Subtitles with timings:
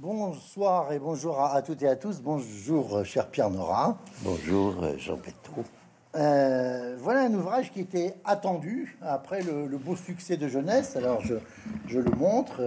[0.00, 2.22] Bonsoir et bonjour à, toutes et à tous.
[2.22, 3.98] Bonjour, euh, cher Pierre Nora.
[4.22, 5.62] Bonjour, euh, Jean Pétro.
[6.16, 10.96] Euh, voilà un ouvrage qui était attendu après le, beau succès de jeunesse.
[10.96, 12.62] Alors, je, le montre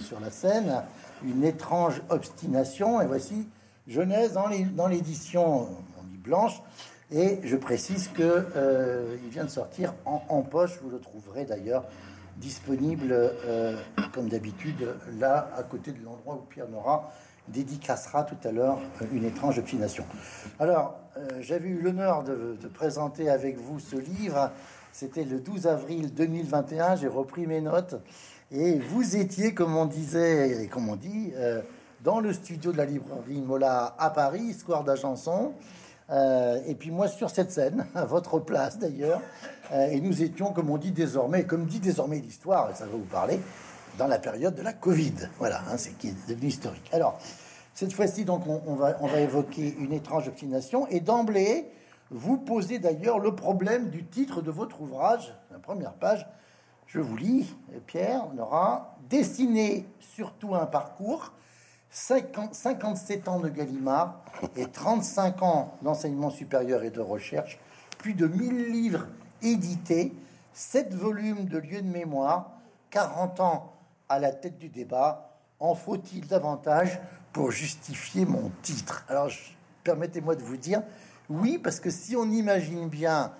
[0.00, 0.82] sur, la scène.
[1.24, 3.00] Une étrange obstination.
[3.00, 3.48] Et voici
[3.88, 5.66] Jeunesse dans l'édition
[6.22, 6.60] blanche.
[7.10, 8.46] Et je précise que
[9.24, 10.78] il vient de sortir en, en poche.
[10.82, 11.84] Vous le trouverez d'ailleurs
[12.40, 13.76] disponible, euh,
[14.12, 17.12] comme d'habitude, là, à côté de l'endroit où Pierre Nora
[17.48, 20.04] dédicacera tout à l'heure euh, une étrange obstination.
[20.58, 24.50] Alors, euh, j'avais eu l'honneur de, présenter avec vous ce livre.
[24.92, 26.96] C'était le 12 avril 2021.
[26.96, 27.96] J'ai repris mes notes.
[28.50, 31.32] Et vous étiez, comme on disait et comme on dit,
[32.02, 35.52] dans le studio de la librairie Mola à Paris, Square d'Agençon.
[36.10, 39.20] Euh, et puis moi sur cette scène, à votre place d'ailleurs,
[39.72, 43.04] euh, et nous étions, comme on dit désormais, comme dit désormais l'histoire, ça va vous
[43.04, 43.40] parler,
[43.98, 45.14] dans la période de la Covid.
[45.38, 46.88] Voilà, hein, c'est qui est devenu historique.
[46.92, 47.18] Alors,
[47.74, 51.70] cette fois-ci, donc, on, va, on va évoquer une étrange obstination, et d'emblée,
[52.10, 56.26] vous posez d'ailleurs le problème du titre de votre ouvrage, la première page.
[56.86, 57.54] Je vous lis,
[57.86, 61.32] Pierre, on aura dessiné surtout un parcours
[61.90, 64.20] 57 ans de Gallimard
[64.56, 67.58] et 35 ans d'enseignement supérieur et de recherche,
[67.98, 69.08] plus de 1000 livres
[69.42, 70.12] édités,
[70.52, 72.52] 7 volumes de lieux de mémoire,
[72.90, 73.72] 40 ans
[74.08, 75.36] à la tête du débat.
[75.58, 77.00] En faut-il davantage
[77.32, 79.04] pour justifier mon titre?
[79.08, 79.28] Alors,
[79.84, 80.82] permettez-moi de vous dire
[81.28, 83.32] oui, parce que si on imagine bien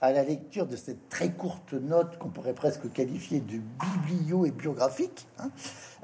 [0.00, 4.50] à la lecture de cette très courte note qu'on pourrait presque qualifier de biblio et
[4.50, 5.50] biographique, hein,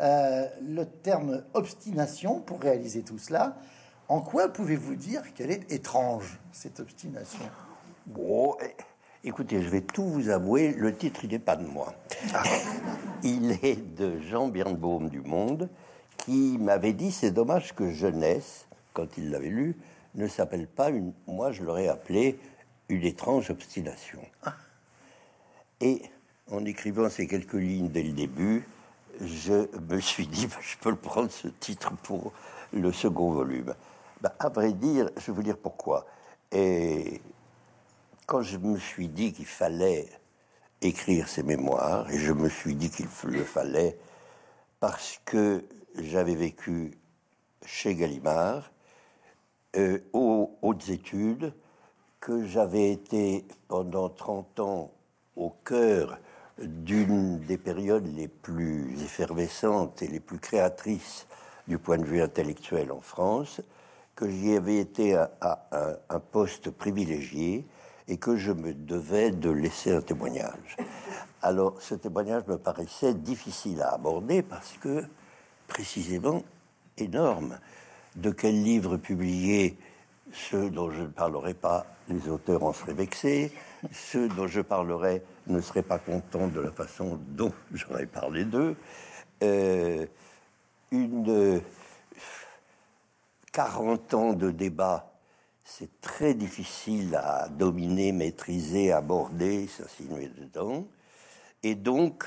[0.01, 3.56] euh, le terme obstination pour réaliser tout cela.
[4.09, 7.45] En quoi pouvez-vous dire qu'elle est étrange, cette obstination?
[8.06, 8.75] Bon, eh,
[9.23, 11.95] écoutez, je vais tout vous avouer, le titre, il n'est pas de moi.
[12.34, 12.42] Ah.
[13.23, 15.70] Il est de Jean Birnbaum du Monde,
[16.19, 19.79] qui m'avait dit, c'est dommage que Jeunesse, quand il l'avait lu,
[20.14, 21.14] ne s'appelle pas une...
[21.27, 22.39] Moi, je l'aurais appelé
[22.88, 24.20] une étrange obstination.
[25.80, 26.02] Et
[26.50, 28.67] en écrivant ces quelques lignes dès le début,
[29.20, 32.33] je me suis dit, bah, je peux le prendre ce titre pour
[32.73, 33.74] le second volume.
[34.20, 36.06] Bah, à vrai dire, je vais vous dire pourquoi.
[36.52, 37.20] Et
[38.27, 40.08] quand je me suis dit qu'il fallait
[40.80, 43.98] écrire ces mémoires, et je me suis dit qu'il le fallait
[44.80, 45.64] parce que
[45.96, 46.98] j'avais vécu
[47.64, 48.70] chez Gallimard,
[49.77, 51.52] euh, aux hautes études,
[52.24, 54.90] que j'avais été pendant 30 ans
[55.36, 56.17] au cœur
[56.58, 61.27] d'une des périodes les plus effervescentes et les plus créatrices
[61.68, 63.61] du point de vue intellectuel en France,
[64.17, 67.67] que j'y avais été à, un, poste privilégié
[68.08, 70.79] et que je me devais de laisser un témoignage.
[71.42, 75.05] Alors ce témoignage me paraissait difficile à aborder parce que,
[75.68, 76.42] précisément,
[76.96, 77.58] énorme.
[78.17, 79.77] De quel livre publié
[80.34, 83.52] ceux dont je ne parlerai pas, les auteurs en seraient vexés.
[83.92, 88.77] Ceux dont je parlerai ne seraient pas contents de la façon dont j'aurais parlé d'eux.
[89.42, 90.06] Euh,
[90.90, 91.62] une
[93.52, 95.12] 40 ans de débat,
[95.64, 100.86] c'est très difficile à dominer, maîtriser, aborder, s'insinuer dedans.
[101.62, 102.24] Et donc,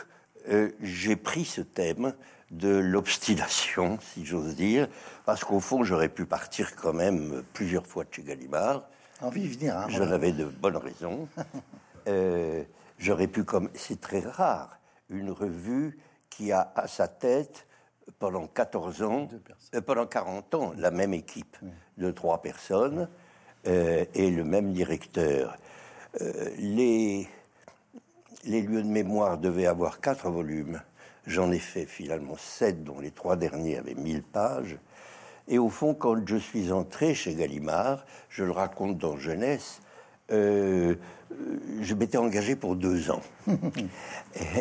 [0.49, 2.13] euh, j'ai pris ce thème
[2.51, 4.87] de l'obstination, si j'ose dire,
[5.25, 8.83] parce qu'au fond, j'aurais pu partir quand même plusieurs fois de chez Gallimard.
[9.21, 11.27] Envie de venir, hein, J'en avais de bonnes raisons.
[12.07, 12.63] euh,
[12.99, 15.99] j'aurais pu, comme c'est très rare, une revue
[16.29, 17.67] qui a à sa tête
[18.19, 19.27] pendant 14 ans,
[19.75, 21.57] euh, pendant 40 ans, la même équipe
[21.97, 23.09] de trois personnes
[23.65, 25.57] euh, et le même directeur.
[26.57, 27.27] Les,
[28.43, 30.81] les lieux de mémoire devaient avoir quatre volumes.
[31.27, 34.77] J'en ai fait finalement sept, dont les trois derniers avaient 1000 pages.
[35.49, 39.81] Et au fond, quand je suis entré chez Gallimard, je le raconte dans Jeunesse,
[40.31, 40.95] euh,
[41.81, 43.21] je m'étais engagé pour deux ans.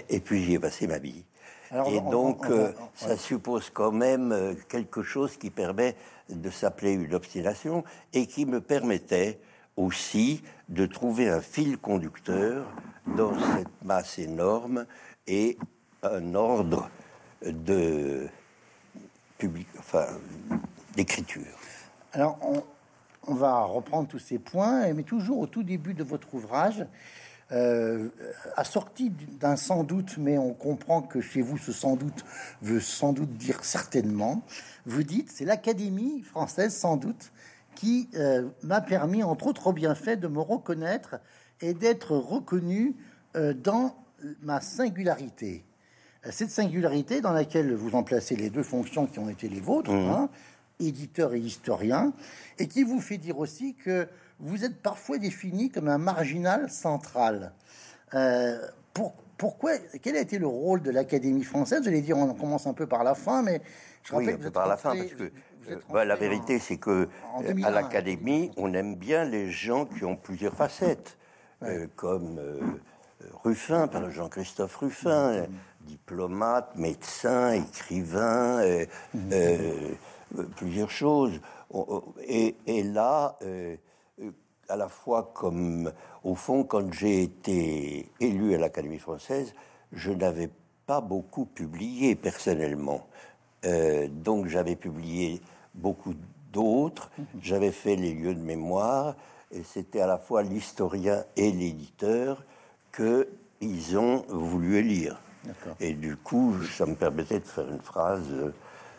[0.09, 1.25] et, puis j'y ai passé ma vie.
[1.73, 5.95] et donc, euh, ça suppose quand même euh, quelque chose qui permet
[6.29, 9.39] de s'appeler une obstination et qui me permettait
[9.77, 12.67] aussi de trouver un fil conducteur
[13.17, 14.85] dans cette masse énorme
[15.29, 15.59] et
[16.15, 16.91] un ordre
[17.45, 18.29] de
[19.39, 20.07] public, enfin,
[20.95, 21.43] d'écriture.
[22.13, 22.39] Alors,
[23.27, 26.87] on, va reprendre tous ces points, mais toujours au tout début de votre ouvrage,
[27.53, 28.09] euh,
[28.57, 32.25] assorti d'un sans doute, mais on comprend que chez vous, ce sans doute
[32.63, 34.43] veut sans doute dire certainement.
[34.85, 37.33] Vous dites, c'est l'Académie française, sans doute,
[37.75, 41.17] qui euh, m'a permis, entre autres bienfaits, de me reconnaître
[41.61, 42.97] et d'être reconnu
[43.37, 43.95] euh, dans
[44.43, 45.65] ma singularité.
[46.31, 50.09] Cette singularité dans laquelle vous emplacez les deux fonctions qui ont été les vôtres, Mmh.
[50.11, 50.29] hein,
[50.81, 52.13] éditeur et historien,
[52.59, 54.07] et qui vous fait dire aussi que
[54.41, 57.53] vous êtes parfois défini comme un marginal central.
[58.15, 58.59] Euh,
[58.93, 61.83] pour- pourquoi Quel a été le rôle de l'Académie française?
[61.83, 63.61] Vous allez dire, on commence un peu par la fin, mais
[64.03, 65.25] je Oui, rappelle un que peu vous par la fin, parce que
[65.71, 69.25] euh, bah, la en- vérité, c'est que en euh, 2001, à l'académie, on aime bien
[69.25, 71.17] les gens qui ont plusieurs facettes,
[71.63, 72.39] euh, comme
[73.45, 75.47] Ruffin, par Jean-Christophe Ruffin, euh,
[75.87, 78.87] diplomate, médecin, écrivain, euh,
[79.33, 79.95] euh,
[80.39, 81.41] euh, plusieurs choses.
[82.27, 83.77] Et, et là, euh,
[84.69, 85.93] à la fois comme,
[86.25, 89.55] au fond, quand j'ai été élu à l'Académie française,
[89.93, 90.51] je n'avais
[90.87, 93.07] pas beaucoup publié personnellement.
[94.25, 95.41] Donc j'avais publié
[95.75, 96.15] beaucoup
[96.53, 97.11] d'autres,
[97.43, 99.17] j'avais fait les lieux de mémoire,
[99.51, 102.45] et c'était à la fois l'historien et l'éditeur
[102.93, 103.29] que
[103.61, 105.21] ils ont voulu élire.
[105.81, 108.53] Et du coup, ça me permettait de faire une phrase euh,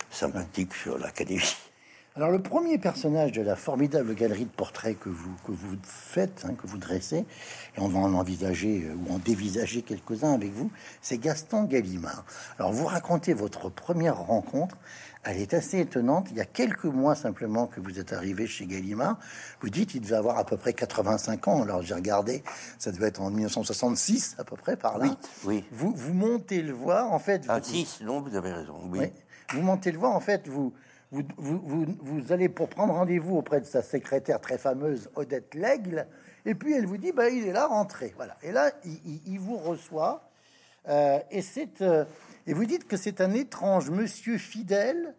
[0.10, 1.56] sympathique sur l'Académie.
[2.18, 6.46] Alors le premier personnage de la formidable galerie de portraits que vous, que vous faites,
[6.46, 10.52] hein, que vous dressez, et on va en envisager euh, ou en dévisager quelques-uns avec
[10.52, 12.26] vous, c'est Gaston Gallimard.
[12.58, 14.78] Alors vous racontez votre première rencontre,
[15.30, 16.28] elle est assez étonnante.
[16.32, 19.20] Il y a quelques mois simplement que vous êtes arrivé chez Gallimard,
[19.62, 21.62] vous dites il devait avoir à peu près 85 ans.
[21.64, 22.44] Alors j'ai regardé,
[22.80, 25.06] ça devait être en 1966 à peu près par là.
[25.06, 25.66] Oui, oui.
[25.72, 27.44] Vous, vous montez le voir, en fait.
[27.48, 29.00] Ah vous- si, sinon vous avez raison, oui.
[29.00, 29.12] oui.
[29.54, 30.74] Vous montez le voir, en fait, vous,
[31.12, 35.56] vous, vous, vous, vous allez pour prendre rendez-vous auprès de sa secrétaire très fameuse, Odette
[35.56, 36.08] Lègle,
[36.46, 38.14] et puis elle vous dit, bah, il est là, rentrez.
[38.18, 38.36] Voilà.
[38.44, 40.30] Et là, il, il- il vous reçoit,
[40.90, 42.04] euh, et, c'est, euh,
[42.48, 45.14] et vous dites que c'est un étrange monsieur fidèle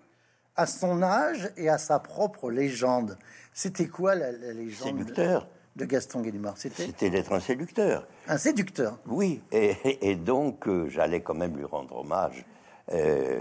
[0.56, 3.16] à son âge et à sa propre légende.
[3.52, 5.48] C'était quoi la, la légende Séducteur.
[5.76, 6.58] de Gaston Gallimard?
[6.58, 8.08] C'était C'était d'être un séducteur.
[8.26, 8.98] un séducteur.
[9.06, 12.44] Oui, et, et donc euh, j'allais quand même lui rendre hommage
[12.92, 13.40] euh,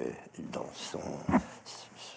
[0.51, 0.99] dans son,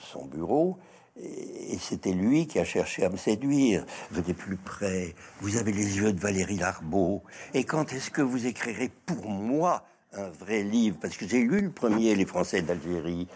[0.02, 0.76] son bureau.
[1.16, 3.84] Et, et c'était lui qui a cherché à me séduire.
[4.10, 7.22] Venez plus près, vous avez les yeux de Valérie Larbeau.
[7.54, 11.60] Et quand est-ce que vous écrirez pour moi un vrai livre Parce que j'ai lu
[11.60, 13.28] le premier, Les Français d'Algérie.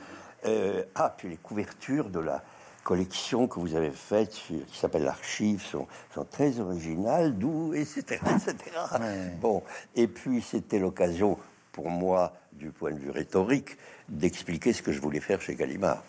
[0.47, 2.43] Euh, ah, puis les couvertures de la
[2.82, 8.56] collection que vous avez faite, qui s'appelle l'Archive, sont, sont très originales, d'où, etc., etc.
[9.41, 9.62] Bon,
[9.97, 11.38] et puis c'était l'occasion
[11.73, 13.76] pour moi, du point de vue rhétorique,
[14.09, 16.05] d'expliquer ce que je voulais faire chez Gallimard.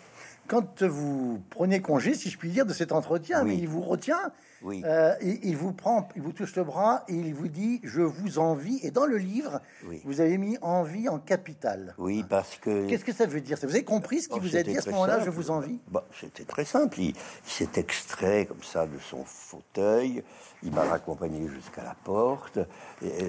[0.48, 3.48] Quand vous prenez congé, si je puis dire, de cet entretien, Oui.
[3.56, 4.30] mais il vous retient,
[4.62, 4.82] Oui.
[4.84, 8.00] euh, il, il vous prend, il vous touche le bras et il vous dit Je
[8.02, 8.78] vous envie.
[8.82, 10.00] Et dans le livre, Oui.
[10.04, 11.94] vous avez mis envie en capital.
[11.98, 12.86] Oui, parce que...
[12.88, 13.58] Qu'est-ce que ça veut dire?
[13.62, 15.36] Vous avez compris ce qu'il Oh, vous a dit à ce moment-là Je simple.
[15.36, 15.80] vous envie?
[15.90, 17.00] Bah, C'était très simple.
[17.00, 17.14] Il, il
[17.50, 20.22] s'est extrait comme ça de son fauteuil.
[20.62, 22.58] Il m'a raccompagné jusqu'à la porte.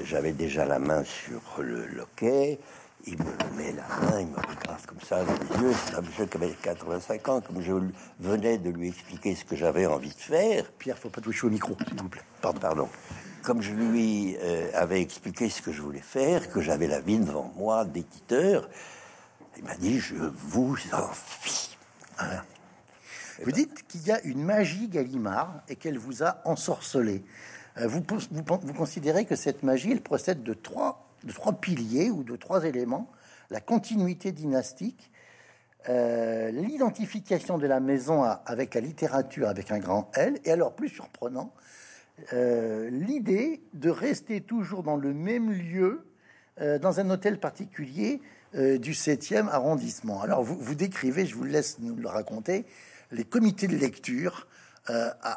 [0.06, 2.60] J'avais déjà la main sur le loquet.
[3.10, 5.74] Il me met la main, il me regarde comme ça dans les yeux.
[5.86, 7.72] C'est un monsieur qui avait 85 ans, comme je
[8.20, 10.70] venais de lui expliquer ce que j'avais envie de faire.
[10.74, 12.24] Pierre, faut pas toucher au micro, s'il vous plaît.
[12.42, 12.90] Pardon, pardon.
[13.44, 17.18] Comme je lui euh, avais expliqué ce que je voulais faire, que j'avais la vie
[17.18, 18.68] devant moi d'éditeur,
[19.58, 21.78] il m'a dit Je vous envie.
[22.20, 22.42] Hein.
[23.42, 27.24] Vous dites qu'il y a une magie Gallimard et qu'elle vous a ensorcelé.
[27.78, 32.24] Euh, Vous, vous considérez que cette magie, elle procède de trois, de trois piliers ou
[32.24, 33.12] de trois éléments
[33.50, 35.12] la continuité dynastique,
[35.90, 40.90] euh, l'identification de la maison avec la littérature avec un grand L, et alors plus
[40.90, 41.54] surprenant,
[42.34, 46.06] euh, l'idée de rester toujours dans le même lieu,
[46.60, 48.22] euh, dans un hôtel particulier
[48.54, 50.22] du 7e arrondissement.
[50.22, 52.66] Alors vous, vous décrivez, je vous laisse nous le raconter,
[53.12, 54.48] les comités de lecture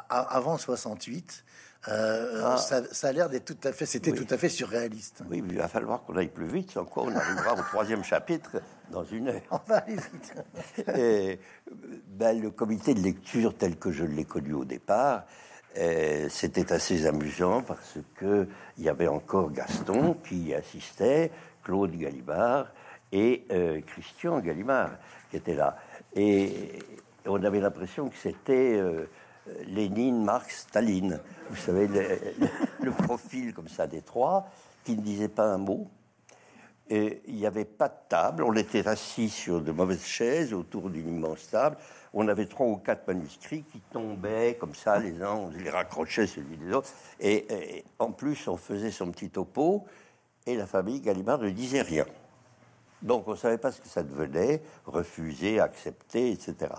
[0.09, 1.43] avant 68.
[1.87, 5.23] Euh, ça, ça a l'air d'être tout à fait, c'était tout à fait surréaliste.
[5.29, 8.03] Oui, mais il va falloir qu'on aille plus vite, sans quoi on arrivera au troisième
[8.03, 8.61] chapitre
[8.91, 9.41] dans une heure.
[9.49, 10.35] On va aller vite.
[10.95, 11.39] Et,
[12.07, 15.25] ben, le comité de lecture tel que je l'ai connu au départ,
[15.77, 18.47] euh, c'était assez amusant parce que
[18.77, 21.31] il y avait encore Gaston qui y assistait,
[21.63, 22.67] Claude Gallimard
[23.11, 24.91] et euh, Christian Gallimard
[25.29, 25.77] qui étaient là.
[26.13, 26.79] Et
[27.25, 29.05] on avait l'impression que c'était euh,
[29.67, 31.19] Lénine, Marx, Staline.
[31.49, 34.47] Vous savez, le, profil comme ça des trois,
[34.83, 35.87] qui ne disaient pas un mot,
[36.89, 40.89] et il n'y avait pas de table, on était assis sur de mauvaises chaises autour
[40.89, 41.77] d'une immense table.
[42.13, 46.27] On avait trois ou quatre manuscrits qui tombaient comme ça, les uns, on les raccrochait
[46.27, 46.89] celui des autres.
[47.21, 49.85] Et, et en plus, on faisait son petit topo,
[50.45, 52.05] et la famille Gallimard ne disait rien.
[53.01, 56.71] Donc on ne savait pas ce que ça devenait, refuser, accepter, etc.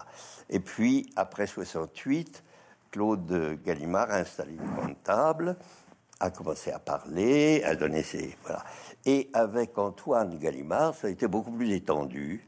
[0.50, 2.44] Et puis, après 68,
[2.92, 5.56] Claude Gallimard a installé une grande table
[6.22, 8.64] a commencé à parler, à donner ses voilà.
[9.04, 12.46] Et avec Antoine Gallimard, ça a été beaucoup plus étendu,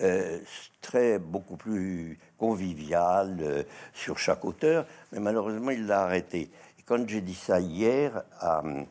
[0.00, 0.38] euh,
[0.80, 4.86] très beaucoup plus convivial euh, sur chaque auteur.
[5.12, 6.50] Mais malheureusement, il l'a arrêté.
[6.78, 8.84] Et quand j'ai dit ça hier, euh,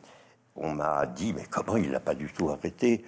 [0.54, 3.04] on m'a dit mais comment il l'a pas du tout arrêté?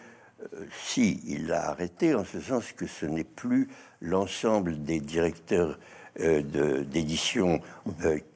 [0.73, 3.69] Si, il l'a arrêté en ce sens que ce n'est plus
[4.01, 5.79] l'ensemble des directeurs
[6.21, 7.61] d'édition,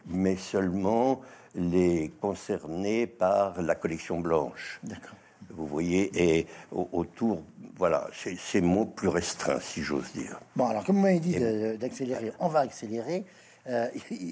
[0.07, 1.21] mais seulement
[1.55, 4.81] les concernés par la collection blanche.
[4.83, 5.17] D'accord.
[5.51, 7.43] Vous voyez, et autour,
[7.77, 10.41] voilà, c'est mots plus restreint, si j'ose dire.
[10.57, 11.37] Bon, alors comme vous m'avez dit
[11.79, 13.25] d'accélérer, on va accélérer.
[13.67, 13.89] Euh,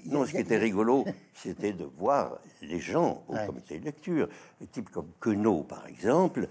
[0.06, 1.04] non, ce qui était rigolo,
[1.35, 4.28] c'était de voir les gens au comité de lecture,
[4.61, 6.49] un type comme Queneau, par exemple,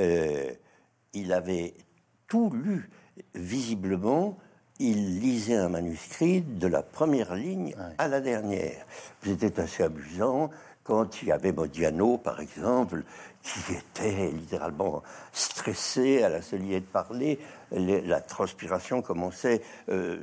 [0.00, 0.50] euh,
[1.12, 1.74] il avait
[2.26, 2.90] tout lu,
[3.34, 4.36] visiblement,
[4.78, 8.84] il lisait un manuscrit de la première ligne à la dernière.
[9.22, 10.50] C'était assez amusant
[10.82, 13.04] quand il y avait Modiano, par exemple,
[13.42, 15.02] qui était littéralement
[15.32, 17.38] stressé à la seule idée de parler.
[17.70, 20.18] la transpiration commençait euh,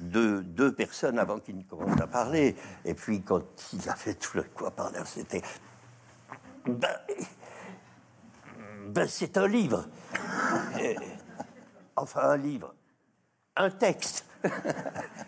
[0.00, 2.56] de deux personnes avant qu'il ne commence à parler.
[2.84, 3.42] Et puis quand
[3.72, 5.42] il avait tout le quoi parler, c'était...
[6.66, 6.98] Ben,
[8.88, 9.86] ben c'est un livre.
[11.96, 12.74] enfin, un livre
[13.58, 14.24] un texte.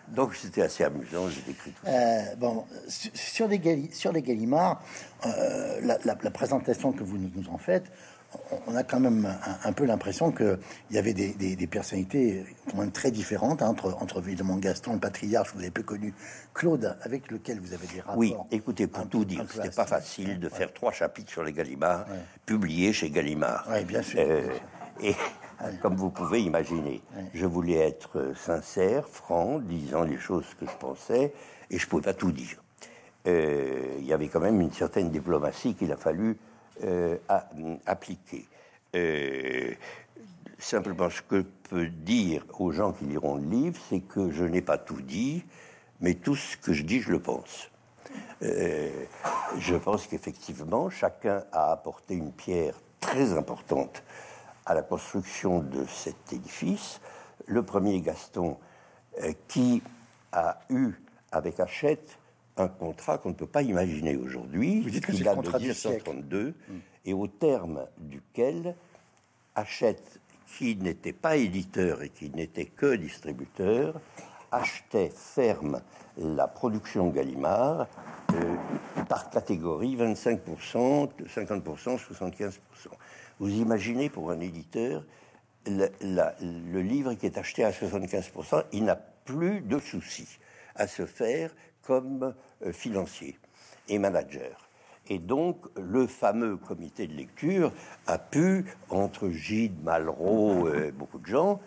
[0.08, 1.90] Donc c'était assez amusant, j'ai décrit tout ça.
[1.90, 4.82] Euh, bon, sur les, sur les Gallimards,
[5.26, 7.90] euh, la, présentation que vous nous en faites,
[8.68, 10.58] on a quand même un, peu l'impression qu'il
[10.92, 15.50] y avait des, personnalités quand même très différentes hein, entre, entre évidemment Gaston, le patriarche,
[15.54, 16.14] vous avez peu connu,
[16.54, 18.18] Claude, avec lequel vous avez des rapports.
[18.18, 22.06] Oui, écoutez, pour tout dire, c'était pas facile de faire trois chapitres sur les Gallimards,
[22.46, 23.66] publiés chez Gallimard.
[23.68, 24.20] Oui, bien sûr.
[24.20, 24.49] Euh,
[25.02, 25.14] et
[25.83, 27.02] comme vous pouvez imaginer.
[27.35, 31.33] Je voulais être sincère, franc, disant les choses que je pensais,
[31.71, 32.62] et je ne pouvais pas tout dire.
[33.26, 36.38] Euh, il y avait quand même une certaine diplomatie qu'il a fallu
[36.85, 37.16] euh,
[37.87, 38.47] appliquer.
[38.97, 39.73] Euh,
[40.59, 44.45] simplement, ce que je peux dire aux gens qui liront le livre, c'est que je
[44.45, 45.45] n'ai pas tout dit,
[46.00, 47.71] mais tout ce que je dis, je le pense.
[48.40, 54.02] je pense qu'effectivement, chacun a apporté une pierre très importante
[54.70, 57.00] à la construction de cet édifice.
[57.46, 58.56] Le premier Gaston,
[59.20, 59.82] euh, qui
[60.30, 60.92] a eu
[61.32, 62.18] avec Hachette
[62.56, 66.74] un contrat qu'on ne peut pas imaginer aujourd'hui, qui date de 1932, mm.
[67.04, 68.76] et au terme duquel
[69.56, 74.00] Hachette, qui n'était pas éditeur et qui n'était que distributeur,
[74.52, 75.80] achetait ferme
[76.16, 77.88] la production Gallimard
[78.34, 78.54] euh,
[79.08, 82.58] par catégorie 25%, 50%, 75%.
[83.40, 85.02] Vous imaginez pour un éditeur,
[85.66, 90.38] le, livre qui est acheté à 75%, il n'a plus de soucis
[90.75, 91.50] à se faire
[91.82, 93.38] comme euh, financier
[93.88, 94.68] et manager.
[95.09, 97.73] Et donc, le fameux comité de lecture
[98.06, 101.61] a pu, entre Gide, Malraux, euh, beaucoup de gens,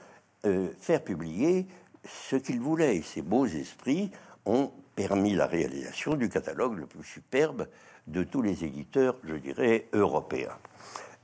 [0.45, 1.65] euh, faire publier
[2.05, 2.97] ce qu'il voulait.
[2.97, 4.11] Et ces beaux esprits
[4.45, 7.67] ont permis la réalisation du catalogue le plus superbe
[8.05, 10.57] de tous les éditeurs, je dirais, européens.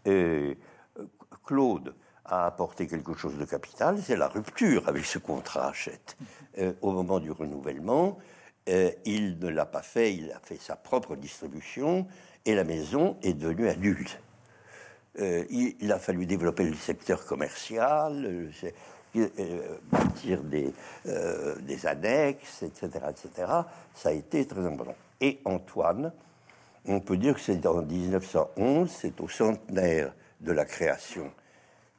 [0.09, 0.57] Et
[1.45, 1.93] Claude
[2.25, 6.17] a apporté quelque chose de capital, c'est la rupture avec ce contrat Hachette.
[6.57, 8.17] Euh, au moment du renouvellement,
[8.69, 12.07] euh, il ne l'a pas fait, il a fait sa propre distribution
[12.45, 14.19] et la maison est devenue adulte.
[15.19, 18.51] Euh, il, a fallu développer le secteur commercial,
[19.91, 20.71] bâtir des,
[21.61, 23.51] des annexes, etc., etc.
[23.95, 24.95] Ça a été très important.
[25.19, 26.13] Et Antoine,
[26.85, 31.31] on peut dire que c'est en 1911, c'est au centenaire de la création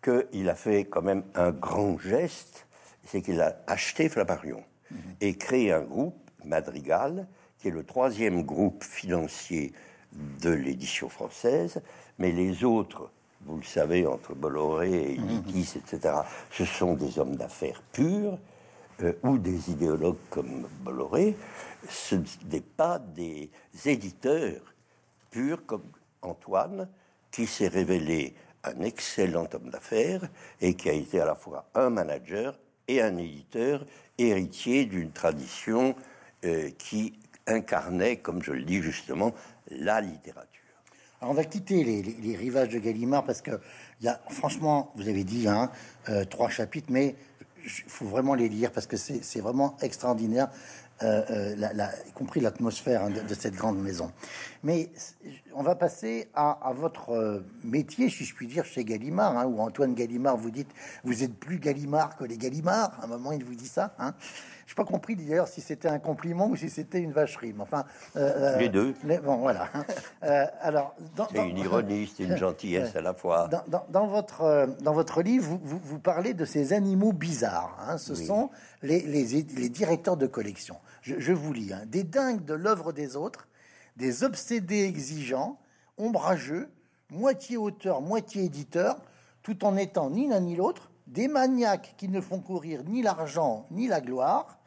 [0.03, 2.67] qu'il a fait quand même un grand geste,
[3.05, 4.99] c'est qu'il a acheté Flammarion mhm.
[5.21, 7.27] et créé un groupe, Madrigal,
[7.59, 9.73] qui est le troisième groupe financier
[10.13, 11.83] de l'édition française,
[12.19, 13.11] mais les autres,
[13.43, 15.29] vous le savez, entre Bolloré et mhm.
[15.29, 16.15] Lidis, etc.,
[16.51, 18.39] ce sont des hommes d'affaires purs,
[19.03, 21.37] euh, ou des idéologues comme Bolloré,
[21.89, 22.17] ce
[22.51, 23.51] n'est pas des
[23.85, 24.75] éditeurs
[25.31, 25.85] pur comme
[26.23, 26.89] Antoine,
[27.31, 30.29] qui s'est révélé un excellent homme d'affaires
[30.61, 33.87] et qui a été à la fois un manager et un éditeur,
[34.19, 35.95] héritier d'une tradition
[36.45, 37.15] euh, qui
[37.47, 39.33] incarnait, comme je le dis justement,
[39.71, 40.61] la littérature.
[41.21, 43.61] Alors on va quitter les, rivages de Gallimard parce que
[44.01, 45.71] y a, franchement, vous avez dit hein,
[46.09, 47.15] euh, trois chapitres, mais
[47.65, 50.49] il faut vraiment les lire parce que c'est vraiment extraordinaire.
[51.03, 54.13] Euh, euh, y compris l'atmosphère hein, de, cette grande maison.
[54.63, 54.91] Mais
[55.55, 59.61] on va passer à, votre euh, métier, si je puis dire, chez Gallimard, hein, où
[59.63, 60.67] Antoine Gallimard vous dit
[61.03, 62.99] vous êtes plus Gallimard que les Gallimard.
[63.01, 63.95] À un moment, il vous dit ça.
[63.99, 64.13] Hein.
[64.71, 67.53] Je n'ai pas compris d'ailleurs si c'était un compliment ou si c'était une vacherie.
[67.53, 67.85] Mais enfin,
[68.15, 68.95] les deux.
[69.25, 69.69] bon, voilà.
[70.63, 70.95] alors,
[71.33, 73.51] c'est une ironie, c'est une gentillesse à la fois.
[73.89, 77.97] Dans, votre dans votre livre, vous, vous, parlez de ces animaux bizarres.
[77.99, 78.51] Ce sont
[78.83, 81.83] les, les, les directeurs de collection je, vous lis, hein.
[81.87, 83.49] des dingues de l'œuvre des autres,
[83.97, 85.59] des obsédés exigeants,
[85.99, 86.71] ombrageux,
[87.11, 88.97] moitié auteurs, moitié éditeurs,
[89.43, 93.67] tout en étant ni l'un ni l'autre, des maniaques qui ne font courir ni l'argent
[93.71, 94.60] ni la gloire,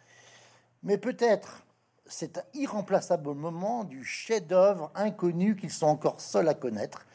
[0.84, 1.66] mais peut-être
[2.06, 7.06] cet irremplaçable moment du chef-d'œuvre inconnu qu'ils sont encore seuls à connaître,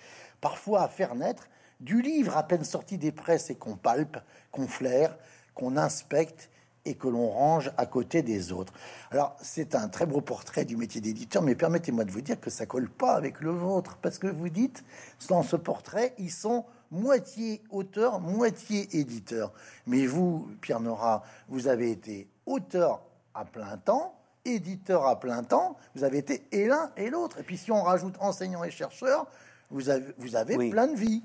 [0.40, 1.48] parfois à faire naître,
[1.80, 4.16] du livre à peine sorti des presses et qu'on palpe,
[4.50, 5.16] qu'on flaire,
[5.54, 6.50] qu'on inspecte
[6.84, 8.72] et que l'on range à côté des autres.
[9.10, 12.50] Alors, c'est un très beau portrait du métier d'éditeur, mais permettez-moi de vous dire que
[12.50, 14.84] ça colle pas avec le vôtre, parce que vous dites,
[15.28, 19.52] dans ce portrait, ils sont moitié auteur, moitié éditeur.
[19.86, 23.02] Mais vous, Pierre Nora, vous avez été auteur
[23.38, 24.14] à plein temps,
[24.44, 27.38] éditeur à plein temps, vous avez été et l'un et l'autre.
[27.38, 29.26] Et puis si on rajoute enseignant et chercheur,
[29.70, 31.22] vous avez, vous avez plein de vie.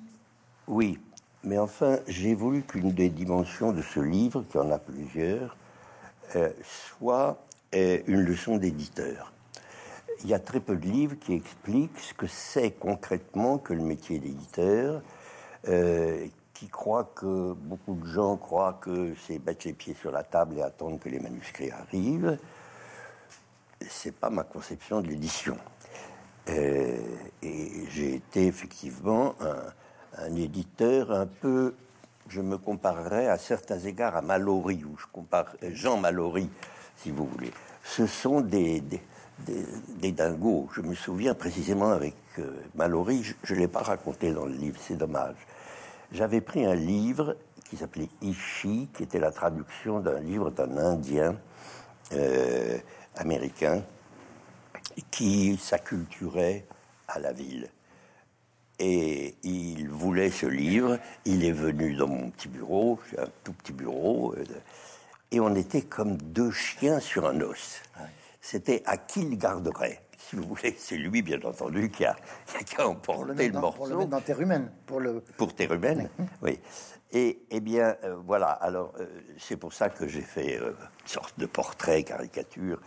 [0.68, 1.00] Oui,
[1.44, 5.58] mais enfin, j'ai voulu qu'une des dimensions de ce livre, qui en a plusieurs,
[6.36, 7.44] euh, soit
[7.74, 9.34] euh, une leçon d'éditeur.
[10.24, 13.82] Il y a très peu de livres qui expliquent ce que c'est concrètement que le
[13.82, 15.02] métier d'éditeur,
[15.68, 16.28] euh,
[16.64, 20.60] qui croit que beaucoup de gens croient que c'est mettre les pieds sur la table
[20.60, 22.38] et attendre que les manuscrits arrivent.
[23.90, 25.58] C'est pas ma conception de l'édition.
[26.48, 27.02] et
[27.90, 29.36] j'ai été effectivement
[30.18, 31.76] un, éditeur un peu,
[32.30, 36.50] je me comparerais à certains égards à Mallory, ou je compare Jean Mallory,
[36.96, 37.52] si vous voulez.
[37.84, 39.02] Ce sont des, des,
[40.00, 40.70] des, dingos.
[40.74, 44.80] Je me souviens précisément avec euh, Mallory, je ne l'ai pas raconté dans le livre,
[44.82, 45.36] c'est dommage.
[46.14, 47.36] J'avais pris un livre
[47.70, 51.36] qui s'appelait Ishi, qui était la traduction d'un livre d'un Indien
[52.14, 52.78] euh,
[53.16, 53.84] américain
[55.10, 56.66] qui s'acculturait
[57.08, 57.70] à la ville
[58.80, 61.00] et il voulait ce livre.
[61.26, 64.44] Il est venu dans mon petit bureau, un tout petit bureau, euh,
[65.32, 67.82] et on était comme deux chiens sur un os.
[68.42, 72.16] C'était à qui il garderait si vous voulez, c'est lui, bien entendu, qui a,
[72.66, 73.78] qui a emporté le, morceau.
[73.78, 74.72] Pour le mettre dans Terre humaine.
[74.86, 75.22] Pour, le...
[75.38, 76.10] pour Terre humaine,
[76.42, 76.60] oui.
[77.12, 78.48] Et eh bien, euh, voilà.
[78.48, 79.06] Alors, euh,
[79.38, 80.74] c'est pour ça que j'ai fait une
[81.06, 82.80] sorte de portrait, caricature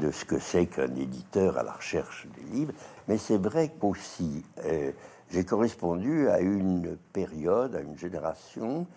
[0.00, 2.72] de ce que c'est qu'un éditeur à la recherche des livres.
[3.06, 4.44] Mais c'est vrai qu'aussi,
[5.30, 8.88] j'ai correspondu à une période, à une génération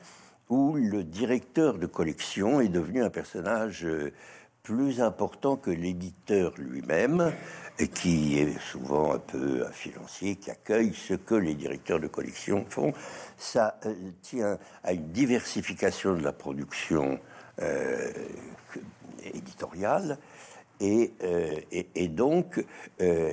[0.50, 4.14] où le directeur de collection est devenu un personnage euh,
[4.68, 7.32] plus important que l'éditeur lui-même,
[7.80, 12.08] et qui est souvent un peu un financier qui accueille ce que les directeurs de
[12.08, 12.92] collection font.
[13.38, 17.18] Ça euh, tient à une diversification de la production
[17.62, 18.12] euh,
[19.34, 20.18] éditoriale
[20.82, 22.64] euh, et, donc,
[23.02, 23.32] euh,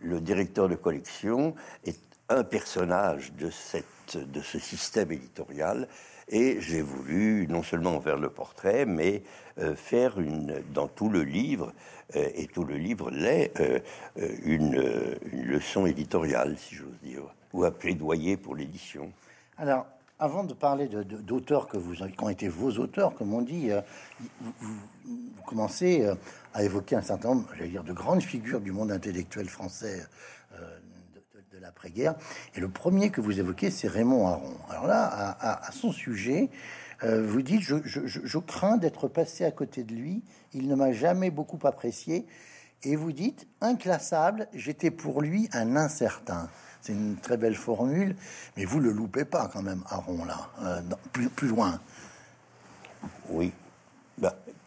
[0.00, 1.98] le directeur de collection est
[2.28, 5.88] un personnage de, cette, de ce système éditorial.
[6.30, 9.22] Et j'ai voulu non seulement faire le portrait, mais
[9.58, 11.72] euh, faire une, dans tout le livre,
[12.12, 13.52] et tout le livre l'est,
[14.16, 14.74] une,
[15.32, 19.12] une, leçon éditoriale, si j'ose dire, ou un plaidoyer pour l'édition.
[19.58, 19.86] Alors,
[20.20, 23.80] avant de parler d'auteurs que vous qui ont été vos auteurs, comme on dit, euh,
[24.60, 24.76] vous,
[25.46, 26.14] commencez euh,
[26.52, 30.06] à évoquer un certain nombre, j'allais dire, de grandes figures du monde intellectuel français
[30.52, 30.78] euh,
[31.60, 32.14] l'après-guerre.
[32.54, 34.56] Et le premier que vous évoquez, c'est Raymond Aron.
[34.68, 36.50] Alors là, à, son sujet,
[37.02, 40.22] vous dites je, crains d'être passé à côté de lui.
[40.52, 42.26] Il ne m'a jamais beaucoup apprécié.
[42.82, 44.48] Et vous dites inclassable.
[44.54, 46.48] J'étais pour lui un incertain.
[46.80, 48.16] C'est une très belle formule,
[48.56, 50.80] mais vous le loupez pas quand même, Aaron, là, euh,
[51.12, 51.78] plus, plus, loin.
[53.28, 53.52] Oui.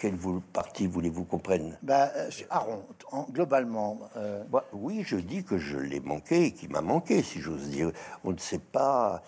[0.04, 0.18] Quelle
[0.52, 2.84] partie voulez-vous comprendre bah, euh, Aaron,
[3.32, 4.02] globalement.
[4.18, 7.90] Euh, bah, oui, je dis que je l'ai manqué, qu'il m'a manqué, si j'ose dire.
[8.26, 9.24] On ne sait pas,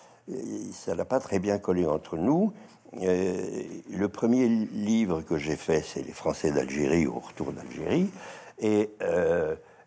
[0.72, 2.52] ça n'a pas très bien collé entre nous.
[2.92, 8.10] le premier livre que j'ai fait, c'est Les Français d'Algérie au retour d'Algérie.
[8.58, 8.90] Et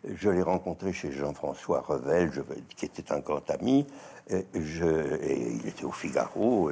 [0.03, 2.31] je l'ai rencontré chez Jean-François Revel,
[2.75, 3.85] qui était un grand ami.
[4.31, 5.23] Et je,
[5.61, 6.71] il était au Figaro,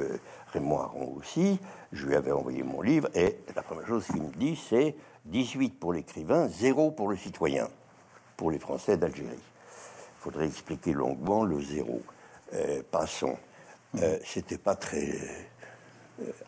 [0.52, 1.58] Raymond Aron aussi.
[1.92, 4.94] Je lui avais envoyé mon livre et la première chose qu'il me dit, c'est
[5.26, 7.68] 18 pour l'écrivain, 0 pour le citoyen,
[8.36, 9.28] pour les Français d'Algérie.
[9.36, 12.02] Il faudrait expliquer longuement le zéro.
[12.54, 13.36] Euh, passons.
[14.02, 15.14] Euh, C'était pas très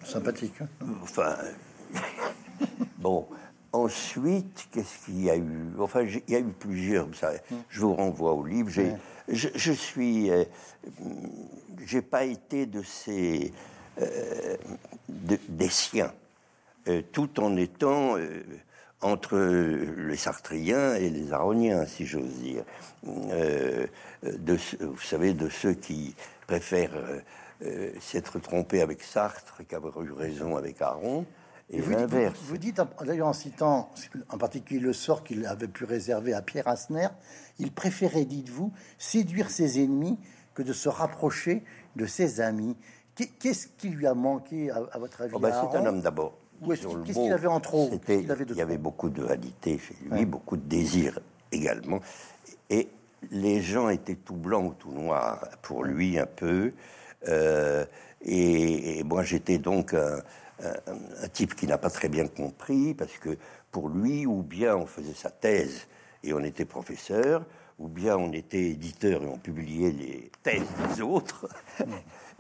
[0.05, 0.55] Sympathique.
[0.61, 0.69] hein?
[1.03, 1.37] Enfin,
[2.99, 3.27] bon.
[3.73, 5.69] Ensuite, qu'est-ce qu'il y a eu?
[5.79, 7.07] Enfin, il y a eu plusieurs.
[7.15, 7.31] ça,
[7.69, 8.69] je vous renvoie au livre.
[8.69, 8.93] J'ai,
[9.29, 10.43] je, je suis, euh,
[11.87, 13.55] j'ai pas été de ces, euh,
[13.98, 16.12] de- des siens,
[16.88, 18.42] euh, tout en étant euh,
[19.03, 22.64] entre les Sartriens et les Aroniens, si j'ose dire.
[23.07, 23.87] Euh,
[24.22, 26.14] de, vous savez, de ceux qui
[26.46, 27.20] préfèrent euh,
[27.62, 31.24] euh, s'être trompés avec Sartre qu'avoir eu raison avec Aron.
[31.70, 32.38] Et, Et vous, dites- l'inverse.
[32.42, 33.90] vous, vous dites, d'ailleurs en citant
[34.29, 37.09] en particulier le sort qu'il avait pu réserver à Pierre Asner,
[37.59, 40.18] il préférait, dites-vous, séduire ses ennemis
[40.55, 41.62] que de se rapprocher
[41.96, 42.76] de ses amis.
[43.21, 46.01] Qu'est- Qu'est-ce qui lui a manqué, à, à votre avis Oh, bah, c'est un homme
[46.01, 46.39] d'abord.
[46.65, 49.79] Qu'il- qu'est-ce qu'il avait en trop qu'il avait de Il y avait beaucoup de vanité
[49.79, 50.25] chez lui, Ouais.
[50.25, 51.19] beaucoup de désir
[51.53, 52.01] également.
[52.71, 52.89] Et
[53.31, 56.73] les gens étaient tout blancs ou tout noirs pour lui un peu.
[57.29, 57.85] Euh,
[58.23, 60.19] et, et moi, j'étais donc un,
[60.63, 63.37] un- un type qui n'a pas très bien compris parce que
[63.71, 65.87] pour lui, ou bien on faisait sa thèse
[66.25, 67.45] et on était professeur,
[67.81, 71.49] ou bien on était éditeur et on publiait les thèses des autres.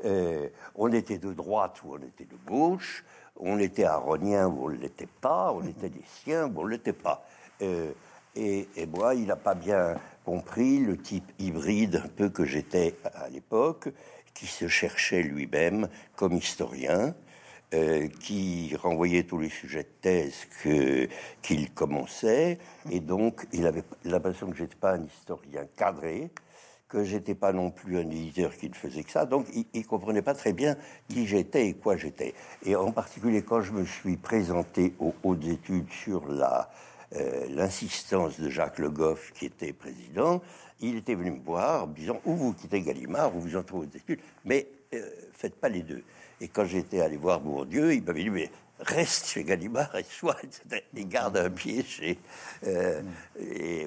[0.06, 3.04] Euh, on était de droite ou on était de gauche,
[3.36, 6.70] on était aronien ou on ne l'était pas, on était des siens ou on ne
[6.70, 7.22] l'était pas.
[7.60, 7.92] Euh,
[8.34, 12.94] et, et moi, il n'a pas bien compris le type hybride un peu que j'étais
[13.14, 13.90] à l'époque,
[14.32, 17.14] qui se cherchait lui-même comme historien,
[17.74, 20.46] euh, qui renvoyait tous les sujets de thèse
[21.42, 22.58] qu'il commençait,
[22.90, 26.30] et donc il avait l'impression que j'étais pas un historien cadré,
[26.88, 29.86] que j'étais pas non plus un éditeur qui ne faisait que ça, donc il, il
[29.86, 30.76] comprenait pas très bien
[31.08, 32.34] qui j'étais et quoi j'étais.
[32.64, 36.70] Et en particulier quand je me suis présenté aux hautes études sur la
[37.16, 40.40] euh, l'insistance de Jacques Le Goff, qui était président,
[40.78, 43.84] il était venu me voir en disant ou vous quittez Gallimard ou vous entrez aux
[43.84, 46.04] études, mais euh, faites pas les deux.
[46.40, 48.50] Et quand j'étais allé voir Bourdieu, il m'avait dit mais
[48.80, 50.36] reste chez Gallimard et soit
[50.96, 52.18] et garde un pied chez
[52.66, 53.02] euh,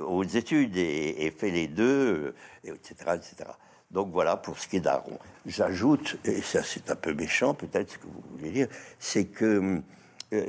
[0.05, 3.49] aux études et, et fais les deux, et etc., etc.
[3.89, 5.17] Donc voilà pour ce qui est d'Aaron.
[5.45, 8.67] J'ajoute, et ça c'est un peu méchant peut-être ce que vous voulez dire,
[8.99, 9.81] c'est que
[10.33, 10.45] euh,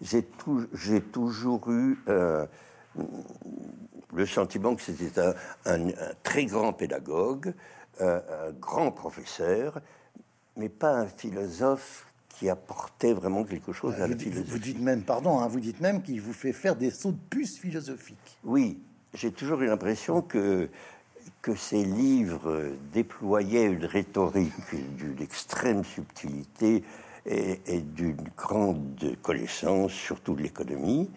[0.00, 2.46] j'ai tou- j'ai toujours eu euh,
[4.12, 5.20] le sentiment que c'était
[5.66, 5.88] un,
[6.22, 7.52] très grand pédagogue,
[8.00, 9.80] un grand professeur,
[10.58, 14.50] mais pas un philosophe qui apportait vraiment quelque chose à la dites- philosophie.
[14.50, 17.18] vous dites même, pardon, hein, vous dites même qu'il vous fait faire des sauts de
[17.30, 18.38] puce philosophiques.
[18.44, 18.78] Oui,
[19.14, 20.68] j'ai toujours eu l'impression que,
[21.42, 24.52] que ces livres déployaient une rhétorique
[24.96, 26.84] d'une extrême subtilité
[27.26, 31.10] et, et d'une grande connaissance, surtout de l'économie,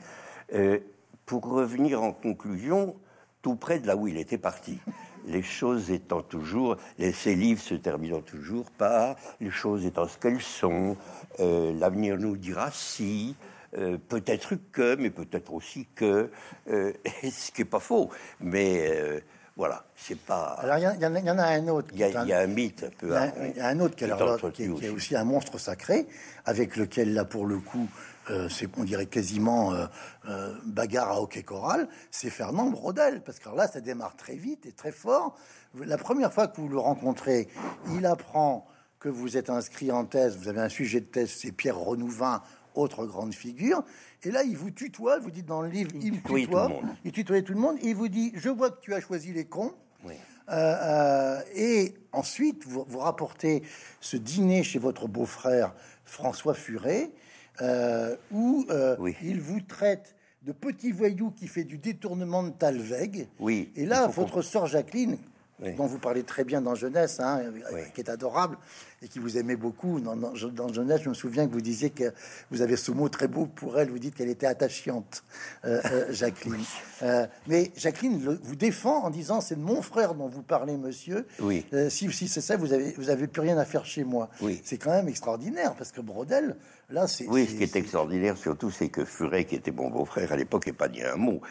[0.53, 0.79] euh,
[1.25, 2.95] pour revenir en conclusion
[3.41, 4.79] tout près de là où il était parti.
[5.27, 10.17] Les choses étant toujours, les, ces livres se terminant toujours par les choses étant ce
[10.17, 10.97] qu'elles sont,
[11.39, 13.35] euh, l'avenir nous dira si,
[13.77, 16.29] euh, peut-être que, mais peut-être aussi que,
[16.69, 16.91] euh,
[17.23, 18.09] ce qui n'est pas faux.
[18.39, 19.21] Mais
[19.55, 20.55] voilà, c'est pas.
[20.59, 21.89] Alors, il y, en a- y y en un autre.
[21.93, 23.07] Il y, a, un- il y a un mythe un peu.
[23.53, 24.95] Il y a, un autre qui, est alors là, entretenu qui est- qui est aussi.
[24.95, 26.07] aussi un monstre sacré,
[26.45, 27.87] avec lequel, là, pour le coup,
[28.31, 29.85] euh, c'est, on dirait quasiment euh,
[30.27, 33.21] euh, bagarre à hockey choral, c'est Fernand Brodel.
[33.21, 35.37] Parce que là, ça démarre très vite et très fort.
[35.75, 37.47] La première fois que vous le rencontrez,
[37.93, 38.65] il apprend
[38.99, 42.43] que vous êtes inscrit en thèse, vous avez un sujet de thèse, c'est Pierre Renouvin,
[42.75, 43.83] autre grande figure.
[44.23, 46.95] Et là, il vous tutoie, vous dites dans le livre, il, tutoie tout le monde.
[47.03, 49.33] il tutoie tout le monde, et il vous dit, je vois que tu as choisi
[49.33, 49.73] les cons.
[50.05, 50.13] Oui.
[50.49, 53.63] Euh, euh, et ensuite, vous, vous rapportez
[53.99, 55.73] ce dîner chez votre beau-frère
[56.05, 57.11] François Furet,
[57.61, 59.15] euh, où euh, Oui.
[59.23, 63.27] il vous traite de petit voyou qui fait du détournement de Talweg.
[63.39, 65.17] Oui, Et là, votre sœur Jacqueline,
[65.61, 65.75] Oui.
[65.75, 67.81] dont vous parlez très bien dans Jeunesse, hein, Oui.
[67.93, 68.57] qui est adorable
[69.03, 71.91] et qui vous aimait beaucoup, dans, dans, dans Jeunesse, je me souviens que vous disiez
[71.91, 72.11] que
[72.49, 75.23] vous avez ce mot très beau pour elle, vous dites qu'elle était attachante,
[75.65, 76.63] euh, euh, Jacqueline.
[77.03, 80.77] Euh, mais Jacqueline le- vous défend en disant c'est de mon frère dont vous parlez,
[80.77, 81.27] monsieur.
[81.39, 81.63] Oui.
[81.73, 84.29] Euh, si si c'est ça, vous avez vous avez plus rien à faire chez moi.
[84.41, 84.59] Oui.
[84.63, 86.55] C'est quand même extraordinaire parce que Brodel,
[86.91, 90.31] là, c'est Oui, ce qui est extraordinaire surtout, c'est que Furet, qui était mon beau-frère
[90.31, 91.41] à l'époque, n'a pas dit un mot.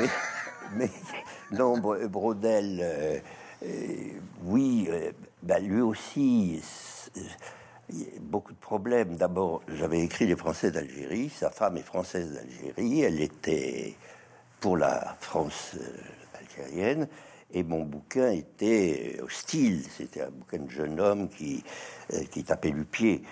[0.00, 0.08] Mais,
[0.76, 0.90] mais
[1.52, 3.18] non, Bro- Brodel, euh,
[3.64, 3.68] euh,
[4.44, 6.60] oui, euh, bah, lui aussi,
[8.20, 9.16] beaucoup de problèmes.
[9.16, 11.30] D'abord, j'avais écrit Les Français d'Algérie.
[11.30, 13.02] Sa femme est française d'Algérie.
[13.02, 13.94] Elle était
[14.60, 15.76] pour la France
[16.38, 17.08] algérienne.
[17.52, 19.84] Et mon bouquin était hostile.
[19.96, 21.62] C'était un bouquin de jeune homme qui,
[22.32, 23.22] qui tapait du pied.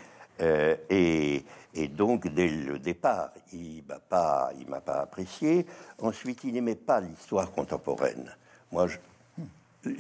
[0.40, 1.44] Euh, et,
[1.74, 5.66] et donc, dès le départ, il m'a pas, il m'a pas apprécié.
[6.00, 8.34] Ensuite, il n'aimait pas l'histoire contemporaine.
[8.72, 8.88] Moi,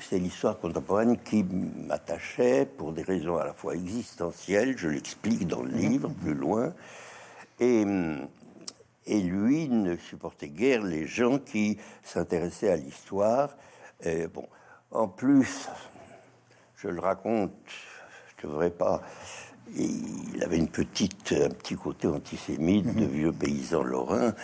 [0.00, 5.62] c'est l'histoire contemporaine qui m'attachait pour des raisons à la fois existentielles, je l'explique dans
[5.62, 6.72] le livre plus loin,
[7.60, 7.84] et,
[9.06, 13.50] et lui ne supportait guère les gens qui s'intéressaient à l'histoire.
[14.32, 14.48] Bon,
[14.90, 15.68] en plus,
[16.76, 17.52] je le raconte,
[18.38, 19.02] je ne devrais pas.
[19.76, 24.34] Il avait une petite, un petit côté antisémite de vieux paysan lorrain.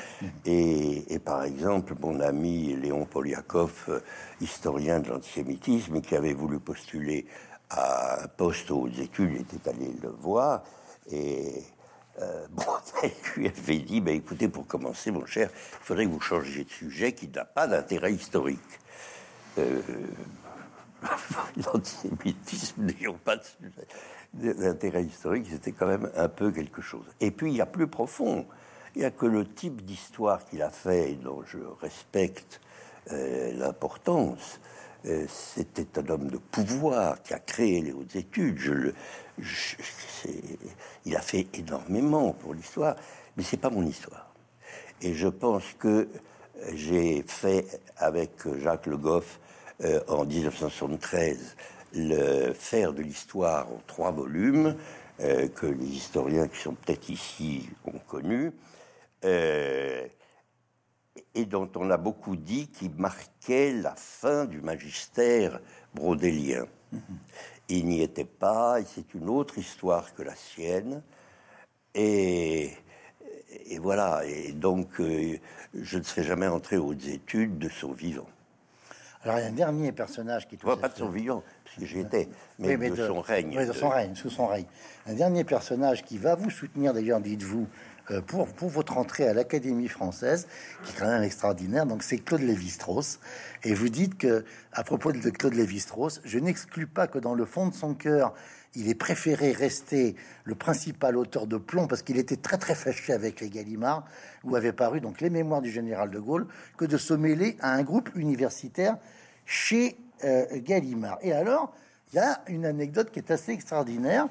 [0.45, 4.03] Et, par exemple, mon ami Léon Poliakov,
[4.41, 7.27] historien de l'antisémitisme, qui avait voulu postuler
[7.69, 10.63] à un poste aux études, était allé le voir.
[11.13, 11.63] Et
[12.21, 12.65] euh, bon,
[13.37, 16.71] lui avait dit ben, écoutez, pour commencer, mon cher, il faudrait que vous changiez de
[16.71, 18.59] sujet qui n'a pas d'intérêt historique.
[19.59, 19.81] Euh,
[21.57, 23.37] l'antisémitisme n'ayant pas
[24.35, 27.07] d'intérêt historique, c'était quand même un peu quelque chose.
[27.21, 28.47] Et puis, il y a plus profond.
[28.95, 32.61] Il y a que le type d'histoire qu'il a fait, dont je respecte
[33.13, 34.61] euh, l'importance,
[35.07, 38.95] euh, c'était un homme de pouvoir qui a créé les hautes études.
[41.07, 42.97] Il a fait énormément pour l'histoire,
[43.37, 44.35] mais c'est pas mon histoire.
[45.01, 46.09] Et je pense que
[46.75, 49.41] j'ai fait avec Jacques Le Goff
[49.83, 51.57] euh, en 1973
[51.95, 54.77] le faire de l'histoire en trois volumes
[55.21, 58.53] euh, que les historiens qui sont peut-être ici ont connu
[59.25, 60.07] euh,
[61.35, 65.61] et dont on a beaucoup dit qui marquait la fin du magistère
[65.95, 66.67] brodélien.
[66.95, 66.99] Mm-hmm.
[67.71, 71.03] Il n'y était pas, et c'est une autre histoire que la sienne.
[71.95, 72.71] Et,
[73.67, 78.29] et voilà, et donc je ne serai jamais entré aux études de son vivant.
[79.23, 80.57] Alors, il y a un dernier personnage qui...
[80.57, 82.29] Toi, pas de son vivant, puisque j'y étais,
[82.59, 83.55] mais, de, son règne.
[83.59, 84.65] Oui, de son règne, sous son règne.
[85.07, 87.67] Un dernier personnage qui va vous soutenir, d'ailleurs, dites-vous,
[88.11, 90.49] euh, pour, pour votre entrée à l'Académie française,
[90.83, 91.85] qui est quand même extraordinaire.
[91.85, 93.21] Donc, c'est Claude Lévi-Strauss.
[93.63, 97.45] Et vous dites que, à propos de Claude Lévi-Strauss, je n'exclus pas que dans le
[97.45, 98.33] fond de son cœur,
[98.75, 103.13] il est préféré rester le principal auteur de plomb parce qu'il était très très fâché
[103.13, 104.05] avec les Gallimards,
[104.45, 107.73] où avaient paru donc les mémoires du général de Gaulle, que de se mêler à
[107.73, 108.97] un groupe universitaire
[109.45, 111.19] chez euh, Gallimard.
[111.23, 111.75] Et alors,
[112.13, 114.29] il y a une anecdote qui est assez extraordinaire.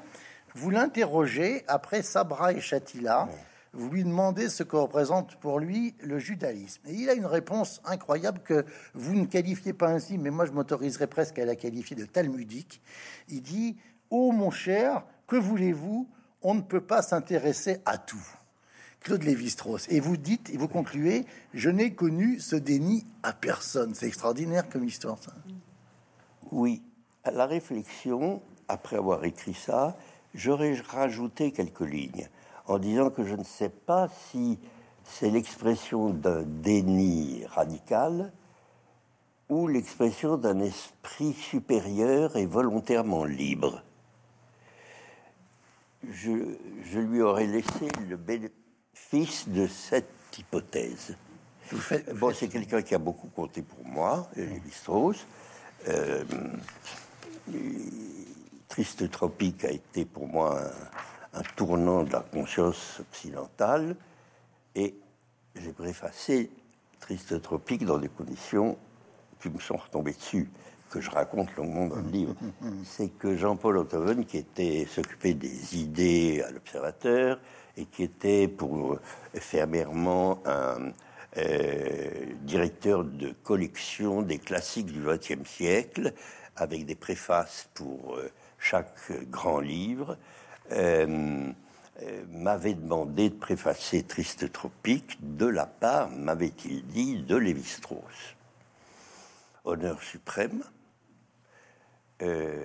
[0.54, 3.28] Vous l'interrogez après Sabra et Chatila.
[3.72, 6.82] Vous lui demandez ce que représente pour lui le judaïsme.
[6.88, 10.50] Et il a une réponse incroyable que vous ne qualifiez pas ainsi, mais moi je
[10.50, 12.80] m'autoriserais presque à la qualifier de talmudique.
[13.28, 13.76] Il dit
[14.10, 16.08] Oh mon cher, que voulez-vous?
[16.42, 18.26] On ne peut pas s'intéresser à tout.
[19.00, 19.86] Claude Lévi-Strauss.
[19.88, 23.94] Et vous dites, et vous concluez, je n'ai connu ce déni à personne.
[23.94, 25.32] C'est extraordinaire comme histoire, ça.
[26.50, 26.82] Oui.
[27.22, 29.96] À la réflexion, après avoir écrit ça,
[30.34, 32.28] j'aurais rajouté quelques lignes
[32.66, 34.58] en disant que je ne sais pas si
[35.04, 38.32] c'est l'expression d'un déni radical
[39.48, 43.82] ou l'expression d'un esprit supérieur et volontairement libre
[46.08, 51.16] je, lui aurais laissé le bénéfice de cette hypothèse.
[52.14, 55.26] bon, c'est quelqu'un qui a beaucoup compté pour moi, Lévi-Strauss.
[55.88, 56.24] Euh,
[58.68, 60.60] Triste Tropique a été pour moi
[61.32, 63.96] un, tournant de la conscience occidentale
[64.74, 64.94] et
[65.56, 66.50] j'ai préfacé
[67.00, 68.78] Triste Tropique dans des conditions
[69.40, 70.48] qui me sont retombées dessus
[70.90, 72.34] que je raconte longuement dans le livre,
[72.84, 77.38] c'est que Jean-Paul Ottoven, qui était s'occupait des idées à l'Observateur
[77.76, 78.98] et qui était pour
[79.32, 80.92] éphémèrement un
[81.36, 86.12] euh, directeur de collection des classiques du XXe siècle,
[86.56, 90.16] avec des préfaces pour euh, chaque grand livre,
[90.72, 91.52] euh,
[92.32, 98.34] m'avait demandé de préfacer Triste Tropique de la part, m'avait-il dit, de Lévi-Strauss.
[99.64, 100.64] Honneur suprême,
[102.22, 102.56] euh,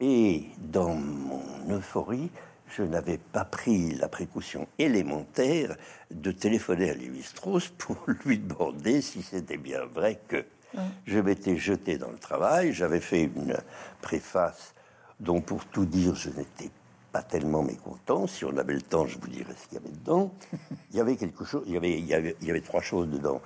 [0.00, 2.30] et dans mon euphorie,
[2.68, 5.76] je n'avais pas pris la précaution élémentaire
[6.10, 10.44] de téléphoner à Lévi-Strauss pour lui demander si c'était bien vrai que
[11.06, 12.72] je m'étais jeté dans le travail.
[12.72, 13.56] J'avais fait une
[14.02, 14.74] préface
[15.20, 16.70] dont, pour tout dire, je n'étais
[17.12, 18.26] pas tellement mécontent.
[18.26, 20.34] Si on avait le temps, je vous dirais ce qu'il y avait dedans.
[20.90, 22.80] Il y avait quelque chose, il y avait, il y avait, il y avait trois
[22.80, 23.40] choses dedans.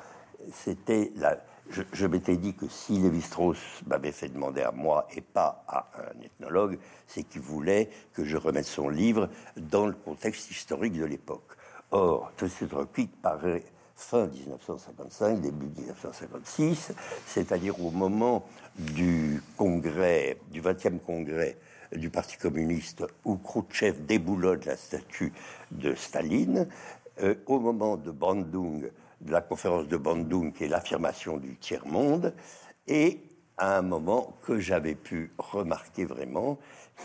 [0.53, 1.37] C'était la,
[1.71, 6.23] je, m'étais dit que si Lévi-Strauss m'avait fait demander à moi et pas à un
[6.23, 11.57] ethnologue, c'est qu'il voulait que je remette son livre dans le contexte historique de l'époque.
[11.91, 13.65] Or, tout ce truc paraît
[13.97, 16.93] fin 1955, début 1956,
[17.27, 21.59] c'est-à-dire au moment du congrès, du 20e congrès
[21.93, 25.33] du Parti communiste, où Khrouchtchev déboulonne la statue
[25.71, 26.69] de Staline,
[27.23, 32.35] euh, au moment de Bandung, de la conférence de Bandung, qui est l'affirmation du tiers-monde,
[32.87, 33.21] et
[33.59, 36.59] à un moment que j'avais pu remarquer vraiment,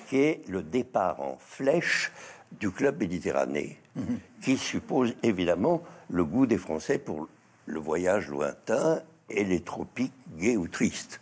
[0.08, 2.12] qui est le départ en flèche
[2.60, 4.19] du club méditerranéen, mhm.
[4.41, 7.28] qui suppose évidemment le goût des Français pour
[7.65, 11.19] le voyage lointain et les tropiques gais ou tristes.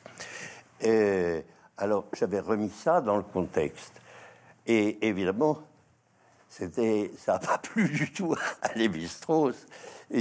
[1.78, 4.02] alors j'avais remis ça dans le contexte.
[4.66, 5.60] Et évidemment,
[6.50, 9.66] c'était, ça n'a pas plu du tout à Lévi-Strauss,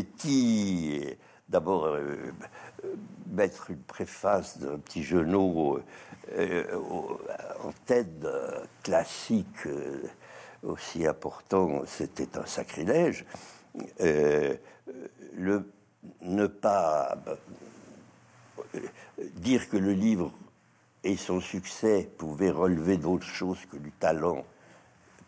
[0.00, 1.04] qui,
[1.48, 2.32] d'abord, euh,
[3.28, 5.78] mettre une préface d'un petit genou
[6.32, 6.64] euh,
[7.62, 8.26] en tête
[8.82, 10.02] classique euh,
[10.62, 13.26] aussi important, c'était un sacrilège.
[14.00, 14.60] le,
[16.20, 17.16] ne pas
[19.34, 20.32] dire que le livre
[21.04, 24.44] et son succès pouvaient relever d'autres choses que du talent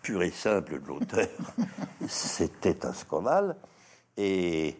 [0.02, 1.28] pur et simple de l'auteur,
[2.08, 3.56] c'était un scandale.
[4.16, 4.76] Et,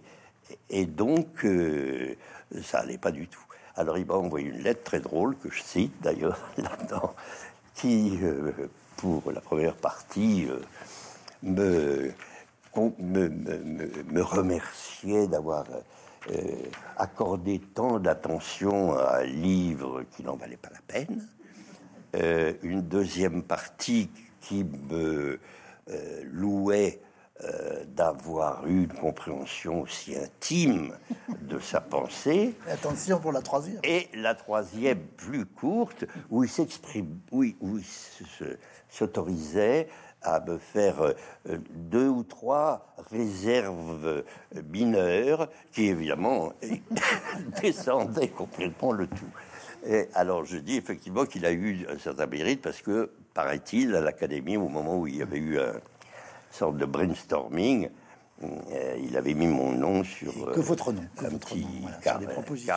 [0.86, 2.14] donc, euh,
[2.62, 3.40] ça n'allait pas du tout.
[3.76, 7.14] Alors, il m'a envoyé une lettre très drôle, que je cite d'ailleurs là-dedans,
[7.74, 8.52] qui, euh,
[8.96, 10.60] pour la première partie, euh,
[11.42, 12.12] me,
[14.22, 15.64] remerciait d'avoir
[16.96, 21.28] accordé tant d'attention à un livre qui n'en valait pas la peine.
[22.62, 25.38] une deuxième partie qui me
[26.32, 27.00] louait
[27.42, 30.96] euh, d'avoir eu une compréhension aussi intime
[31.42, 32.54] de sa pensée.
[32.70, 33.80] Attention pour la troisième.
[33.82, 37.84] Et la troisième, plus courte, où il s'exprime, oui, où il
[38.88, 39.88] s'autorisait
[40.22, 41.12] à me faire euh,
[41.70, 44.22] deux ou trois réserves
[44.70, 46.52] mineures qui évidemment
[47.60, 49.32] descendaient complètement le tout.
[49.84, 54.00] Et alors je dis effectivement qu'il a eu un certain mérite parce que, paraît-il, à
[54.00, 55.74] l'Académie, au moment où il y avait eu un,
[56.54, 57.88] sorte de brainstorming.
[58.42, 61.68] Euh, il avait mis mon nom sur que votre nom, que votre nom,
[62.02, 62.74] voilà, des propositions.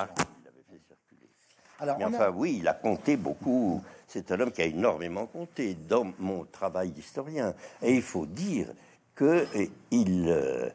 [1.79, 3.83] Alors, Mais enfin, oui, il a compté beaucoup.
[4.07, 7.53] C'est un homme qui a énormément compté dans mon travail d'historien.
[7.81, 8.67] Et il faut dire
[9.13, 9.45] que
[9.91, 10.69] il euh,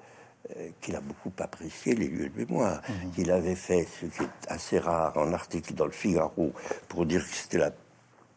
[0.80, 3.10] qu'il a beaucoup apprécié les lieux de mémoire, mhm.
[3.12, 6.52] qu'il avait fait ce qui est assez rare en article dans le Figaro
[6.88, 7.70] pour dire que c'était la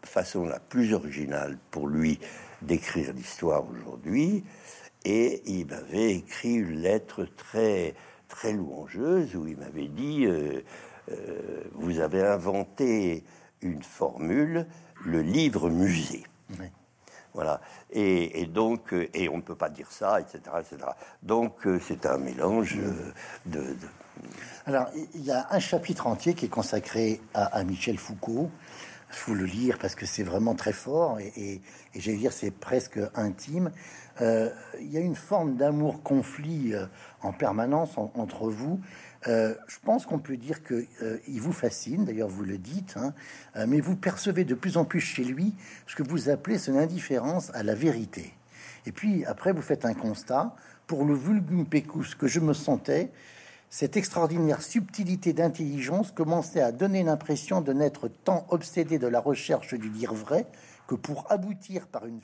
[0.04, 2.20] façon la plus originale pour lui
[2.62, 4.44] d'écrire l'histoire aujourd'hui.
[5.06, 7.94] Et il m'avait écrit une lettre très,
[8.28, 10.62] très louangeuse où il m'avait dit euh,
[11.12, 13.24] euh, Vous avez inventé
[13.62, 14.66] une formule,
[15.06, 16.24] le livre musée.
[17.34, 17.60] Voilà.
[17.92, 20.40] Et, donc, euh, et on ne peut pas dire ça, etc.
[20.60, 20.92] etc.
[21.22, 22.78] Donc, c'est un mélange
[23.46, 23.76] de,
[24.66, 28.50] Alors, il y a un chapitre entier qui est consacré à Michel Foucault
[29.10, 31.62] faut le lire parce que c'est vraiment très fort et,
[31.96, 33.72] j'allais dire c'est presque intime.
[34.22, 36.86] Euh, il y a une forme d'amour-conflit euh,
[37.22, 38.80] en permanence entre vous.
[39.28, 40.86] Euh, je pense qu'on peut dire que
[41.28, 43.14] il vous fascine, d'ailleurs vous le dites, hein,
[43.68, 45.56] mais vous percevez de plus en plus chez lui
[45.88, 48.34] ce que vous appelez son indifférence à la vérité.
[48.86, 50.56] Et puis après vous faites un constat
[50.88, 53.12] pour le vulgum pecus que je me sentais
[53.78, 59.74] cette extraordinaire subtilité d'intelligence commençait à donner l'impression de n'être tant obsédé de la recherche
[59.74, 60.48] du dire vrai
[60.88, 62.22] que pour aboutir par une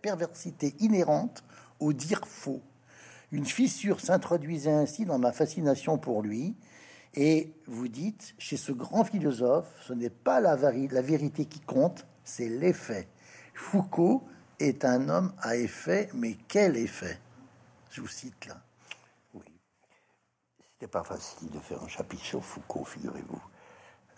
[0.00, 1.44] perversité inhérente
[1.80, 2.62] au dire faux.
[3.30, 6.56] Une fissure s'introduisait ainsi dans ma fascination pour lui,
[7.12, 12.48] et vous dites, chez ce grand philosophe, ce n'est pas la, vérité qui compte, c'est
[12.48, 13.06] l'effet.
[13.52, 14.24] Foucault
[14.60, 17.18] est un homme à effet, mais quel effet?
[17.90, 18.65] Je vous cite là.
[20.78, 23.40] C'était pas facile de faire un chapitre sur Foucault, figurez-vous.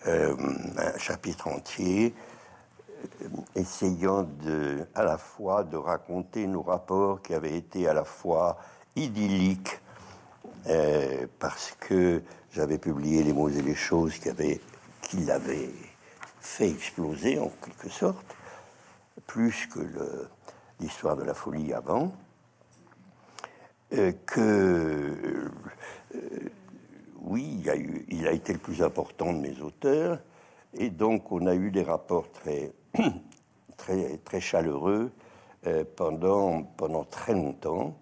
[0.08, 0.36] Euh,
[0.76, 2.12] un chapitre entier
[3.22, 8.02] euh, essayant de, à la fois de raconter nos rapports qui avaient été à la
[8.02, 8.58] fois
[8.96, 9.78] idylliques,
[10.66, 14.60] euh, parce que j'avais publié les mots et les choses qui avaient,
[15.00, 15.70] qui l'avaient
[16.40, 18.34] fait exploser en quelque sorte,
[19.28, 20.28] plus que
[20.80, 22.12] l'histoire de la folie avant,
[24.26, 25.48] que
[27.22, 27.62] oui,
[28.08, 30.20] il a, été le plus important de mes auteurs,
[30.74, 32.72] et donc on a eu des rapports très,
[33.76, 35.10] très, très chaleureux
[35.66, 37.96] euh, pendant, pendant très longtemps,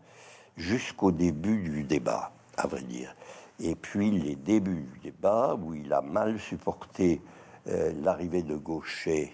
[0.56, 3.14] jusqu'au début du débat, à vrai dire.
[3.60, 7.20] Et puis les débuts du débat, où il a mal supporté
[7.68, 9.32] euh, l'arrivée de Gaucher,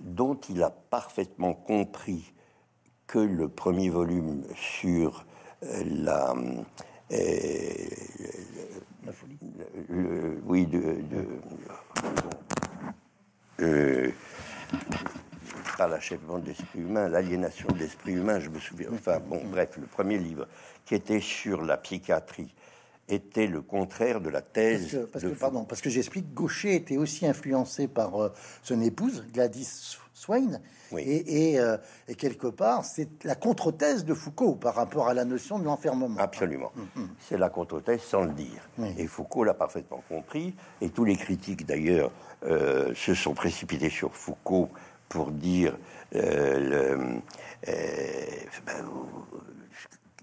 [0.00, 2.32] dont il a parfaitement compris
[3.06, 5.24] que le premier volume sur
[5.62, 6.34] euh, la,
[7.10, 9.38] la folie.
[10.44, 10.96] oui, de,
[13.58, 14.12] de
[15.76, 18.88] pas l'achèvement de l'esprit humain, l'aliénation de l'esprit humain, je me souviens.
[18.92, 20.48] Enfin, bon, bref, le premier livre
[20.84, 22.52] qui était sur la psychiatrie
[23.08, 24.90] était le contraire de la thèse.
[24.90, 28.32] Parce que, parce de que- pardon, parce que j'explique, Gaucher était aussi influencé par euh,
[28.62, 30.60] son épouse, Gladys Swain,
[30.92, 31.02] Oui.
[31.02, 31.76] et, et, euh,
[32.08, 36.18] et quelque part, c'est la contre-thèse de Foucault par rapport à la notion de l'enfermement.
[36.18, 36.72] Absolument.
[37.20, 38.66] C'est la contre-thèse sans le dire.
[38.96, 40.54] Et Foucault l'a parfaitement compris.
[40.80, 42.10] Et tous les critiques, d'ailleurs,
[42.44, 44.70] euh, se sont précipités sur Foucault
[45.10, 45.76] pour dire
[46.14, 47.20] euh, le,
[48.64, 48.86] ben,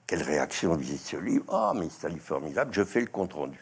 [0.07, 1.45] quelle réaction de ce livre.
[1.49, 3.59] Ah, mais c'est un livre formidable, je fais le compte-rendu.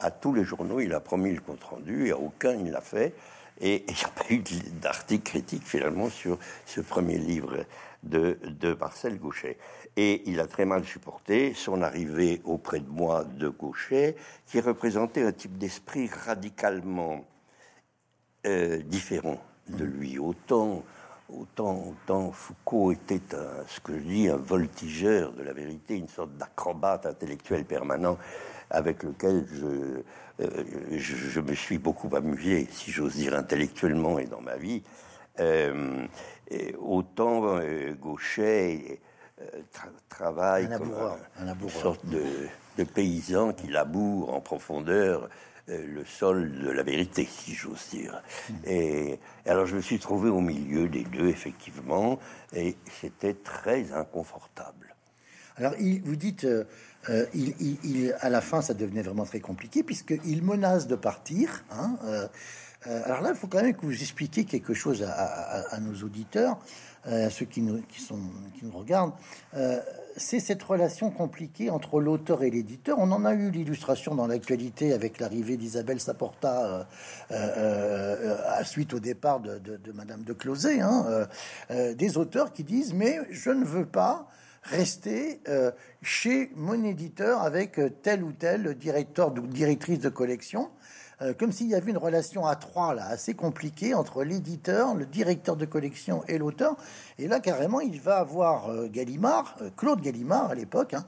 [0.00, 3.14] À tous les journaux, il a promis le compte-rendu, et à aucun il l'a fait.
[3.60, 4.42] Et il n'y a pas eu
[4.80, 7.64] d'article critique finalement sur ce premier livre
[8.02, 8.38] de,
[8.78, 9.58] Marcel Gauchet.
[9.96, 15.22] Et il a très mal supporté son arrivée auprès de moi de Gauchet, qui représentait
[15.22, 17.24] un type d'esprit radicalement
[18.46, 20.18] euh, différent de lui.
[20.18, 20.84] Autant,
[21.28, 26.08] autant, autant Foucault était un, ce que je dis un voltigeur de la vérité, une
[26.08, 28.18] sorte d'acrobate intellectuel permanent
[28.70, 34.26] avec lequel je, euh, je, je me suis beaucoup amusé, si j'ose dire, intellectuellement et
[34.26, 34.82] dans ma vie.
[35.40, 36.06] Euh,
[36.50, 39.00] et autant euh, Gauchet
[39.40, 42.22] euh, tra- travaille Un comme un- un une sorte de,
[42.76, 45.28] de paysan qui laboure en profondeur
[45.68, 48.22] le sol de la vérité, si j'ose dire.
[48.64, 52.18] Et, et alors je me suis trouvé au milieu des deux, effectivement,
[52.54, 54.94] et c'était très inconfortable.
[55.58, 56.64] Alors, il, vous dites, euh,
[57.08, 61.64] euh, il, à la fin, ça devenait vraiment très compliqué, puisqu'il menace de partir.
[61.70, 62.28] hein, euh,
[62.86, 66.58] euh, alors là, il faut quand même que vous expliquiez quelque chose à, nos auditeurs,
[67.04, 67.82] à ceux qui nous,
[68.72, 69.14] regardent.
[70.16, 72.98] C'est cette relation compliquée entre l'auteur et l'éditeur.
[73.00, 76.86] On en a eu l'illustration dans l'actualité avec l'arrivée d'Isabelle Saporta
[78.62, 80.80] suite au départ de, Madame de Closet.
[80.80, 81.26] hein,
[81.70, 84.28] des auteurs qui disent mais je ne veux pas
[84.62, 85.70] rester euh,
[86.02, 90.70] chez mon éditeur avec euh, tel ou tel directeur ou directrice de collection,
[91.20, 95.06] euh, comme s'il y avait une relation à trois là assez compliquée entre l'éditeur, le
[95.06, 96.76] directeur de collection et l'auteur.
[97.18, 101.04] Et là carrément, il va avoir euh, Gallimard, euh, Claude Gallimard à l'époque, hein,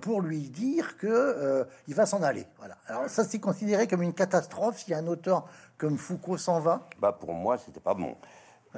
[0.00, 2.46] pour lui dire que il va s'en aller.
[2.58, 2.76] Voilà.
[2.86, 5.46] Alors ça c'est considéré comme une catastrophe si un auteur
[5.78, 6.86] comme Foucault s'en va.
[7.00, 8.14] Bah, pour moi, c'était pas bon.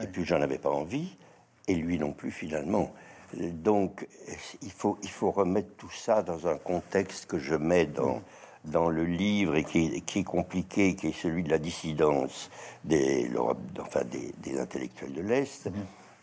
[0.00, 1.16] Et puis, j'en avais pas envie,
[1.68, 2.92] et lui non plus, finalement.
[3.34, 4.06] Donc,
[4.62, 8.22] il faut, il faut remettre tout ça dans un contexte que je mets dans,
[8.64, 12.50] dans le livre et qui est, qui est compliqué, qui est celui de la dissidence
[12.84, 15.70] des, l'Europe- enfin, des, des intellectuels de l'Est.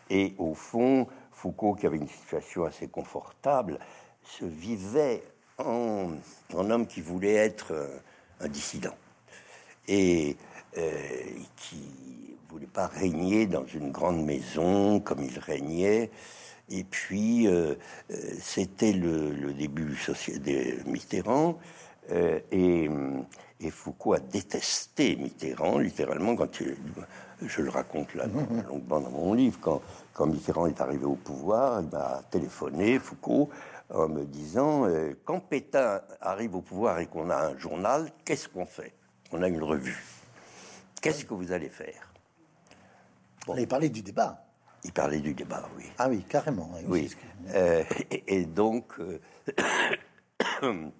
[0.08, 3.78] Et au fond, Foucault, qui avait une situation assez confortable,
[4.22, 5.22] se vivait
[5.58, 6.10] en,
[6.54, 8.94] en homme qui voulait être un- un dissident
[9.88, 10.36] et
[10.78, 10.92] euh,
[11.56, 16.10] qui voulait pas régner dans une grande maison comme il régnait.
[16.70, 17.74] Et puis, euh,
[18.10, 21.58] euh, c'était le, le début de Mitterrand.
[22.10, 22.88] euh, et,
[23.60, 26.76] et Foucault a détesté Mitterrand, littéralement, quand il-
[27.42, 28.26] je le raconte là
[28.68, 29.80] longuement dans mon livre, quand,
[30.12, 33.48] quand Mitterrand est arrivé au pouvoir, il m'a téléphoné, Foucault,
[33.92, 38.48] en me disant euh, quand Pétain arrive au pouvoir et qu'on a un journal, qu'est-ce
[38.48, 38.92] qu'on fait?
[39.32, 40.02] On a une revue.
[41.00, 42.12] Qu'est-ce que vous allez faire?
[43.48, 44.44] On avait parlé du débat.
[44.84, 45.84] Il parlait du débat, oui.
[45.98, 46.70] Ah oui, carrément.
[46.86, 47.10] Oui.
[47.50, 49.20] Euh, et, et donc, euh,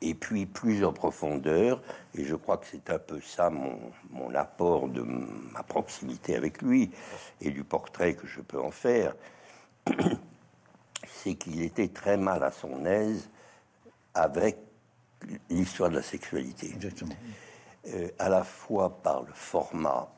[0.00, 1.80] et puis plus en profondeur,
[2.14, 3.78] et je crois que c'est un peu ça mon,
[4.10, 6.90] mon apport de ma proximité avec lui
[7.40, 9.14] et du portrait que je peux en faire,
[11.06, 13.28] c'est qu'il était très mal à son aise
[14.14, 14.58] avec
[15.50, 17.14] l'histoire de la sexualité Exactement.
[17.88, 20.08] euh, à la fois par le format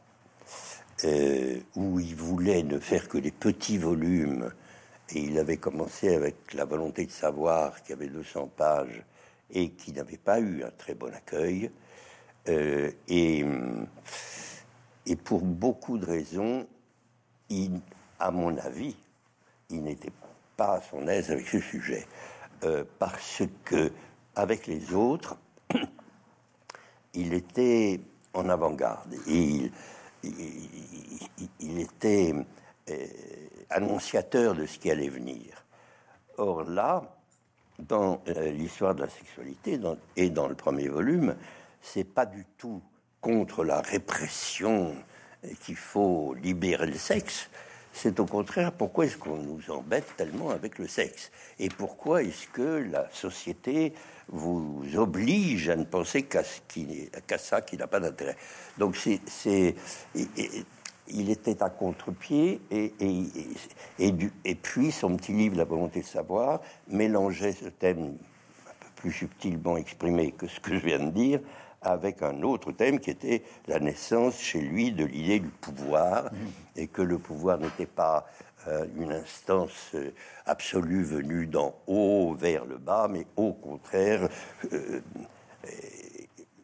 [1.07, 4.52] euh, où il voulait ne faire que des petits volumes,
[5.11, 9.04] et il avait commencé avec la volonté de savoir qui avait 200 pages
[9.52, 11.70] et qui n'avait pas eu un très bon accueil,
[12.48, 13.86] euh, et, hum,
[15.07, 16.66] et pour beaucoup de raisons,
[18.18, 18.96] à mon avis,
[19.70, 20.12] il n'était
[20.57, 22.04] pas à son aise avec ce sujet,
[22.64, 23.92] euh, parce que
[24.34, 25.36] avec les autres,
[27.14, 28.00] il était
[28.34, 29.72] en avant-garde et il,
[31.61, 32.35] il- était
[32.91, 33.07] euh,
[33.70, 35.64] annonciateur de ce qui allait venir.
[36.39, 37.16] Or là,
[37.79, 39.79] dans euh, l'histoire de la sexualité
[40.16, 41.37] et dans le premier volume,
[41.81, 42.83] c'est pas du tout
[43.20, 44.95] contre la répression
[45.61, 47.49] qu'il faut libérer le sexe.
[47.99, 51.30] C'est au contraire pourquoi est-ce qu'on nous embête tellement avec le sexe?
[51.59, 53.94] Et pourquoi est-ce que la société
[54.28, 56.42] vous oblige à ne penser qu'à
[57.26, 58.36] qu'à ça qui n'a pas d'intérêt?
[58.76, 59.74] Donc c'est,
[61.09, 66.61] il était à contre-pied et, et, et puis son petit livre La volonté de savoir
[66.88, 68.18] mélangeait ce thème
[68.66, 71.40] un peu plus subtilement exprimé que ce que je viens de dire,
[71.87, 76.37] avec un autre thème qui était la naissance chez lui de l'idée du pouvoir, mmh.
[76.76, 78.26] et que le pouvoir n'était pas
[78.68, 80.11] euh, une instance euh,
[80.45, 84.28] absolue venue d'en haut vers le bas, mais au contraire
[84.72, 85.01] euh,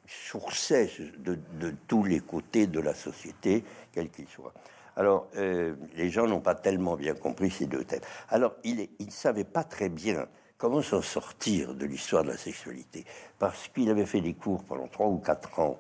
[0.07, 4.53] sourçait de, de, tous les côtés de la société, quel qu'il soit.
[4.97, 8.03] Alors, les gens n'ont pas tellement bien compris ces deux thèmes.
[8.29, 10.27] Alors, il ne savait pas très bien
[10.63, 13.05] comment s'en sortir de l'histoire de la sexualité?
[13.41, 15.77] Parce qu'il avait fait des cours pendant trois ou quatre ans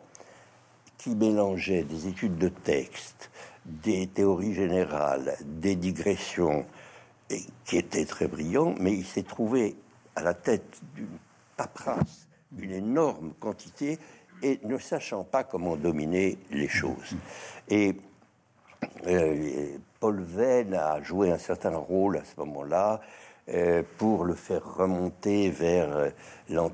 [0.98, 3.30] qui mélangeaient des études de texte,
[3.64, 6.66] des théories générales, des digressions,
[7.30, 9.76] et qui étaient très brillants, mais il s'est trouvé
[10.16, 11.16] à la tête d'une
[11.56, 14.00] paperasse, d'une énorme quantité,
[14.42, 17.14] et ne sachant pas comment dominer les choses.
[17.68, 17.94] Et
[19.06, 23.00] euh, Paul Venn a joué un certain rôle à ce moment-là.
[23.48, 26.68] Euh, pour le faire remonter vers euh,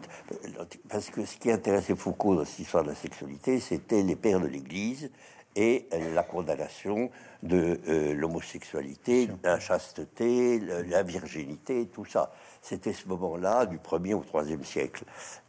[0.90, 4.38] Parce que ce qui intéressait Foucault dans cette histoire de la sexualité, c'était les pères
[4.38, 5.10] de l'Église
[5.56, 7.10] et euh, la condamnation
[7.42, 7.80] de
[8.12, 12.32] l'homosexualité, la chasteté, la virginité, tout ça.
[12.60, 15.04] C'était ce moment-là du 1er au 3e siècle.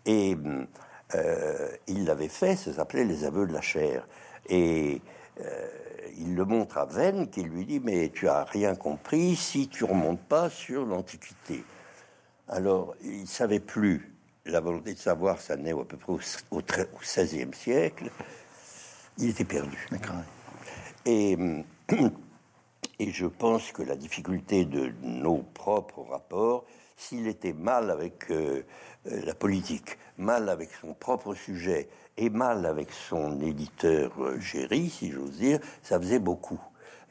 [0.05, 0.37] Et
[1.87, 4.07] il l'avait fait, ça s'appelait les aveux de la chair.
[4.47, 5.01] Et
[6.17, 9.83] il le montre à Venn qui lui dit mais tu as rien compris si tu
[9.83, 11.63] remontes pas sur l'Antiquité.
[12.47, 16.13] Alors il savait plus la volonté de savoir, ça naît à peu près
[16.51, 16.61] au,
[16.99, 18.09] XVIe siècle.
[19.17, 19.87] Il était perdu.
[21.05, 21.37] Et,
[22.99, 26.65] et je pense que la difficulté de nos propres rapports,
[26.97, 28.63] s'il était mal avec euh,
[29.09, 31.87] la politique, mal avec son propre sujet
[32.17, 36.59] et mal avec son éditeur euh, Géry, si j'ose dire, ça faisait beaucoup.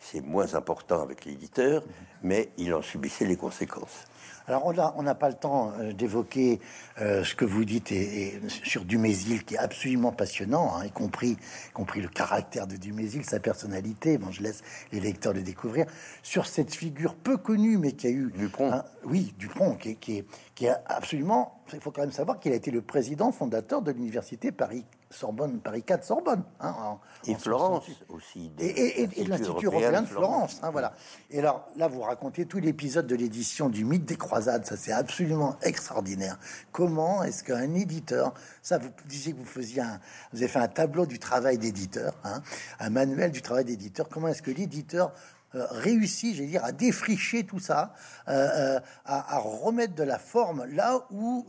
[0.00, 1.82] C'est moins important avec l'éditeur,
[2.22, 4.06] mais il en subissait les conséquences.
[4.48, 4.64] Alors
[4.96, 6.58] on n'a pas le temps euh, d'évoquer
[7.02, 11.36] euh, ce que vous dites et, sur Dumézil, qui est absolument passionnant, hein, y, compris,
[11.74, 14.16] compris le caractère de Dumézil, sa personnalité.
[14.16, 15.84] Bon, je laisse les lecteurs le découvrir.
[16.22, 18.32] Sur cette figure peu connue, mais qui a eu...
[18.34, 18.72] Dupont.
[19.04, 20.24] oui, Dupont, qui, qui,
[20.54, 21.60] qui est absolument...
[21.74, 25.60] Il faut quand même savoir qu'il a été le président fondateur de l'université Paris Sorbonne,
[25.60, 26.42] Paris 4, Sorbonne.
[26.60, 28.52] Hein, et Florence aussi.
[28.58, 30.60] et, l'Institut européen de Florence.
[30.62, 30.94] Hein, voilà.
[31.30, 34.66] Et alors là, vous racontez tout l'épisode de l'édition du Mythe des Croisades.
[34.66, 36.38] Ça, c'est absolument extraordinaire.
[36.72, 40.00] Comment est-ce qu'un éditeur, ça, vous disiez que vous faisiez un,
[40.32, 42.42] vous avez fait un tableau du travail d'éditeur, hein,
[42.78, 44.08] un manuel du travail d'éditeur.
[44.08, 45.12] Comment est-ce que l'éditeur
[45.54, 47.94] euh, réussi, j'ai dire, à défricher tout ça,
[48.28, 51.46] euh, euh, à, remettre de la forme là où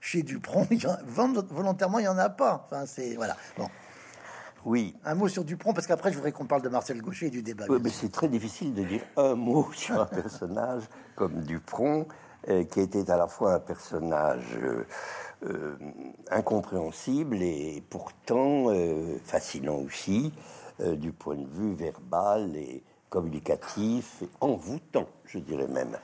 [0.00, 0.68] chez Dupont,
[1.50, 2.64] volontairement, il n'y en a pas.
[2.64, 3.36] Enfin, c'est voilà.
[3.58, 3.68] Bon.
[4.64, 4.94] Oui.
[5.04, 7.42] Un mot sur Dupont, parce qu'après, je voudrais qu'on parle de Marcel Gaucher et du
[7.42, 7.64] débat.
[7.68, 10.84] Oui, mais c'est très difficile de dire un mot sur un personnage
[11.16, 12.06] comme Dupont,
[12.46, 14.58] qui était à la fois un personnage
[16.30, 18.66] incompréhensible et pourtant
[19.24, 20.32] fascinant aussi,
[20.78, 25.98] du point de vue verbal et, communicatif, envoûtant, je dirais même,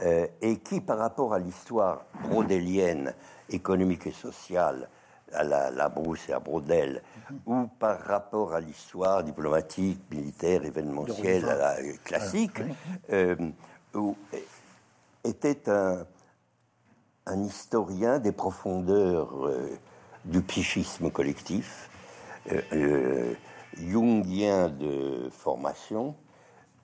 [0.00, 3.14] euh, et qui, par rapport à l'histoire brodélienne,
[3.48, 4.88] économique et sociale,
[5.32, 7.02] à la, Brousse et à Brodel,
[7.46, 12.60] ou par rapport à l'histoire diplomatique, militaire, événementielle, classique,
[13.12, 13.36] euh,
[15.24, 16.06] était un,
[17.26, 19.78] un, historien des profondeurs euh,
[20.24, 21.90] du psychisme collectif,
[23.76, 26.14] jungien de formation,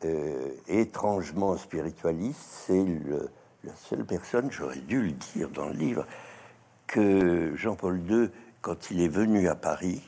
[0.05, 2.41] euh, étrangement spiritualiste.
[2.67, 2.85] C'est
[3.65, 6.07] la seule personne, j'aurais dû le dire dans le livre,
[6.87, 8.31] que Jean-Paul II,
[8.61, 10.03] quand il est venu à Paris,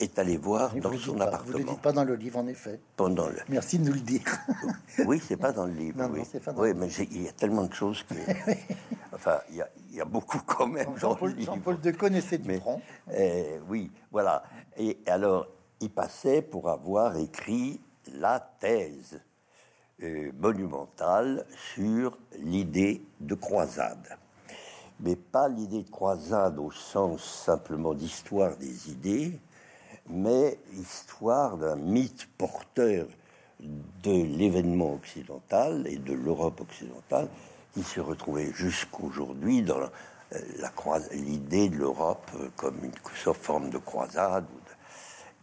[0.00, 1.52] est allé voir dans son appartement.
[1.52, 2.80] Vous ne le dites pas dans le livre, en effet.
[2.96, 3.36] Pendant le...
[3.48, 4.24] Merci de nous le dire.
[5.06, 5.98] oui, c'est pas dans le livre.
[5.98, 8.14] Non, oui, non, pas dans oui mais il y a tellement de choses que.
[9.12, 12.80] enfin, il y, a, beaucoup quand même Jean-Paul, Jean-Paul II connaissait Dupont.
[13.12, 14.42] Euh, oui, voilà.
[14.76, 15.46] Et alors,
[15.80, 17.80] il passait pour avoir écrit
[18.14, 19.20] la thèse
[20.02, 24.18] euh, monumentale sur l'idée de croisade.
[25.00, 29.38] Mais pas l'idée de croisade au sens simplement d'histoire des idées,
[30.08, 33.06] mais histoire d'un mythe porteur
[33.60, 37.28] de l'événement occidental et de l'Europe occidentale
[37.72, 39.80] qui se retrouvait jusqu'aujourd'hui dans
[40.32, 42.92] euh, l'idée de l'Europe comme une
[43.34, 44.44] forme de croisade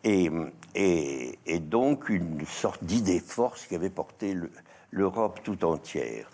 [0.03, 4.35] et, donc une sorte d'idée force qui avait porté
[4.91, 6.29] l'Europe tout entière.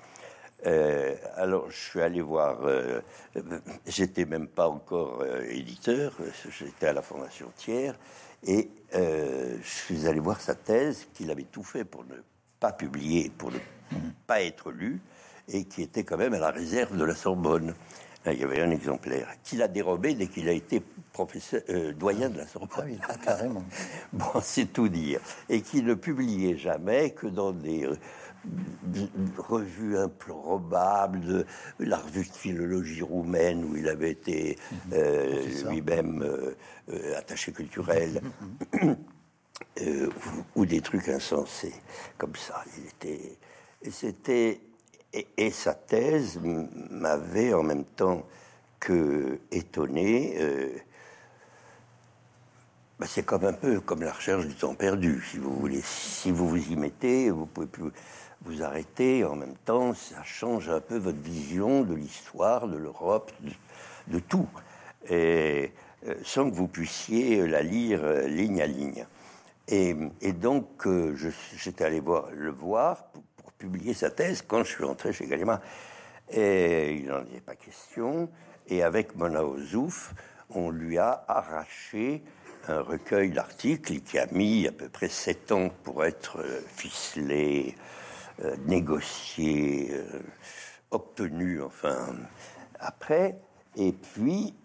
[0.65, 3.01] Euh, alors, je suis allé voir, euh,
[3.85, 6.13] j'étais même pas encore euh, éditeur,
[6.49, 7.93] j'étais à la Fondation Thiers,
[8.45, 12.15] et je suis allé voir sa thèse, qu'il avait tout fait pour ne
[12.59, 13.59] pas publier, pour ne
[14.25, 14.99] pas être lu,
[15.47, 17.75] et qui était quand même à la réserve de la Sorbonne.
[18.27, 20.81] Ah, il y avait un exemplaire qu'il a dérobé dès qu'il a été
[21.13, 22.69] professeur, euh, doyen de la Sorbonne.
[22.77, 23.63] Ah oui, carrément.
[24.13, 25.21] bon, c'est tout dire.
[25.47, 27.95] Et qui ne publiait jamais que dans des euh,
[29.37, 31.45] revues improbables, de,
[31.79, 34.77] la revue de philologie roumaine où il avait été mhm.
[34.91, 36.53] euh, lui-même
[37.15, 38.21] attaché culturel.
[40.55, 41.75] ou, des trucs insensés
[42.17, 42.61] comme ça.
[42.77, 43.37] Il était,
[43.89, 44.59] c'était
[45.13, 46.39] et, sa thèse
[46.89, 48.23] m'avait en même temps
[48.79, 50.35] que étonné.
[50.39, 50.69] Euh,
[52.99, 55.81] bah, c'est comme un peu comme la recherche du temps perdu, si vous voulez.
[55.83, 57.91] Si vous vous y mettez, vous pouvez plus
[58.41, 59.23] vous arrêter.
[59.23, 63.31] En même temps, ça change un peu votre vision de l'histoire, de l'Europe,
[64.07, 64.47] de, tout,
[65.11, 65.67] euh,
[66.23, 69.05] sans que vous puissiez la lire euh, ligne à ligne.
[69.69, 69.93] Et,
[70.31, 70.87] donc,
[71.57, 73.03] j'étais allé voir, le voir
[73.57, 75.61] publier sa thèse quand je suis entré chez Gallimard.
[76.29, 78.29] Et il n'en était pas question.
[78.67, 80.13] Et avec Mona Ozouf,
[80.49, 82.23] on lui a arraché
[82.67, 87.75] un recueil d'articles qui a mis à peu près sept ans pour être euh, ficelé,
[88.43, 90.19] euh, négocié, euh,
[90.91, 92.15] obtenu, enfin,
[92.79, 93.37] après.
[93.77, 94.55] Et puis,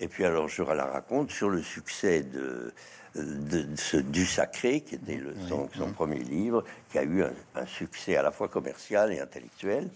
[0.00, 2.74] et puis alors je la raconte sur le succès de,
[3.16, 8.16] de, ce Du Sacré, qui était le, son, premier livre, qui a eu un, succès
[8.16, 9.88] à la fois commercial et intellectuel.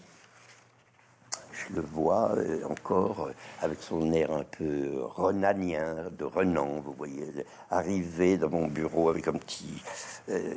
[1.53, 6.93] Je le vois euh, encore euh, avec son air un peu renanien, de Renan, vous
[6.93, 7.25] voyez,
[7.69, 9.81] arriver dans mon bureau avec un petit
[10.29, 10.55] euh,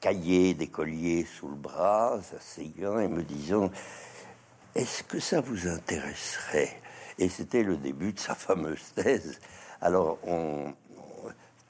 [0.00, 3.70] cahier d'écolier sous le bras, s'asseyant et me disant
[4.74, 6.80] Est-ce que ça vous intéresserait?
[7.18, 9.38] Et c'était le début de sa fameuse thèse.
[9.80, 10.72] Alors, on,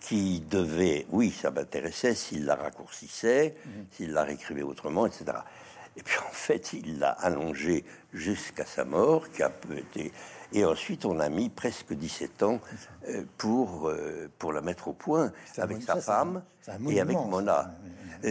[0.05, 3.87] qui devait, oui, ça m'intéressait s'il la raccourcissait, mhm.
[3.91, 5.25] s'il la réécrivait autrement, etc.
[5.97, 10.13] Et puis en fait, il l'a allongée jusqu'à sa mort, qui a peu été.
[10.53, 12.61] Et ensuite, on a mis presque 17 ans
[13.09, 16.43] euh, pour, euh, pour la mettre au point avec sa femme
[16.89, 17.75] et avec Mona.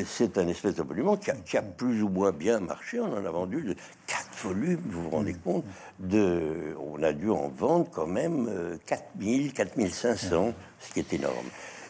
[0.05, 2.99] C'est un espèce de monument qui a, qui a, plus ou moins bien marché.
[2.99, 3.75] On en a vendu de
[4.07, 5.65] 4 volumes, vous vous rendez compte
[5.99, 11.47] de, On a dû en vendre quand même 4000, euh, 4500, ce qui est énorme.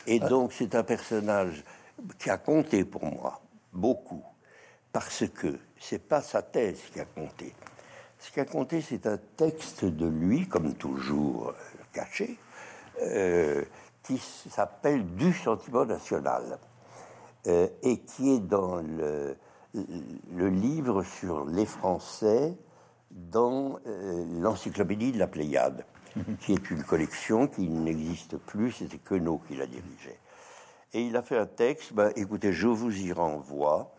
[0.08, 0.28] Et ah.
[0.28, 1.64] donc, c'est un personnage
[2.20, 3.42] qui a compté pour moi
[3.72, 4.24] beaucoup,
[4.92, 7.54] parce que c'est pas sa thèse qui a compté.
[8.20, 11.54] Ce qui a compté, c'est un texte de lui, comme toujours euh,
[11.94, 12.38] caché,
[13.02, 13.64] euh,
[14.04, 16.58] qui s'appelle Du sentiment national,
[17.48, 19.36] euh, et qui est dans le,
[19.74, 22.58] le, livre sur les Français
[23.12, 23.80] dans
[24.40, 25.86] l'encyclopédie de la Pléiade,
[26.40, 30.20] qui est une collection qui n'existe plus, c'était Queneau qui la dirigeait.
[30.94, 33.94] Et il a fait un texte, ben, écoutez, je vous y renvoie,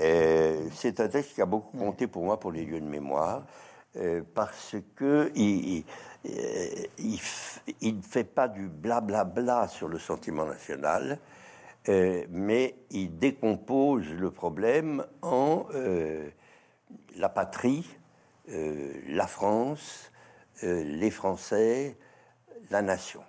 [0.00, 3.44] euh, c'est un texte qui a beaucoup compté pour moi pour les lieux de mémoire,
[3.96, 5.84] euh, parce que il,
[6.24, 11.18] il, ne fait pas du blablabla bla sur le sentiment national,
[11.88, 15.66] euh, mais il décompose le problème en
[17.16, 17.86] la patrie,
[18.48, 20.10] la France,
[20.62, 21.96] les Français,
[22.70, 23.22] la nation.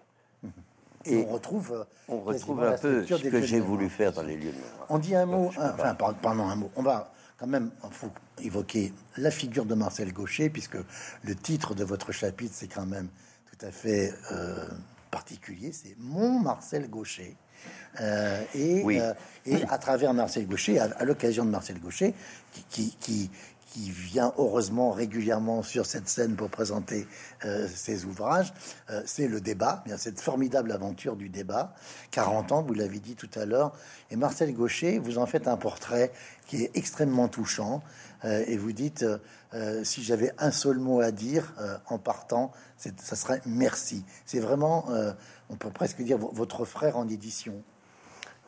[1.05, 4.36] Et on retrouve, euh, on retrouve un peu ce que j'ai voulu faire dans les
[4.36, 4.57] lieux de.
[4.89, 6.72] On dit un mot, enfin, pardon, un mot.
[6.76, 10.78] On va quand même faut évoquer la figure de Marcel Gaucher, puisque
[11.24, 13.07] le titre de votre chapitre, c'est quand même
[13.49, 14.68] tout à fait euh,
[15.10, 15.72] particulier.
[15.72, 17.38] C'est Mon Marcel Gaucher.
[18.01, 18.86] Euh, et,
[19.45, 22.14] et à travers Marcel Gaucher, à, l'occasion de Marcel Gaucher,
[22.70, 23.30] qui, qui,
[23.72, 27.07] qui vient heureusement régulièrement sur cette scène pour présenter
[27.45, 28.53] euh, ses ouvrages,
[28.89, 31.74] euh, c'est le débat, bien cette formidable aventure du débat.
[32.12, 33.74] 40 ans, vous l'avez dit tout à l'heure,
[34.12, 36.12] et Marcel Gaucher, vous en faites un portrait
[36.47, 37.84] qui est extrêmement touchant,
[38.26, 39.05] euh, et vous dites,
[39.82, 41.55] si j'avais un seul mot à dire
[41.88, 44.05] en partant, ça serait merci.
[44.28, 44.86] C'est vraiment,
[45.50, 47.62] on peut presque dire, votre frère en édition.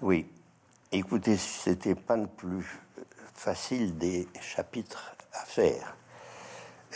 [0.02, 0.28] Oui,
[0.92, 2.66] écoutez, c'était pas le plus
[3.34, 5.96] facile des chapitres à faire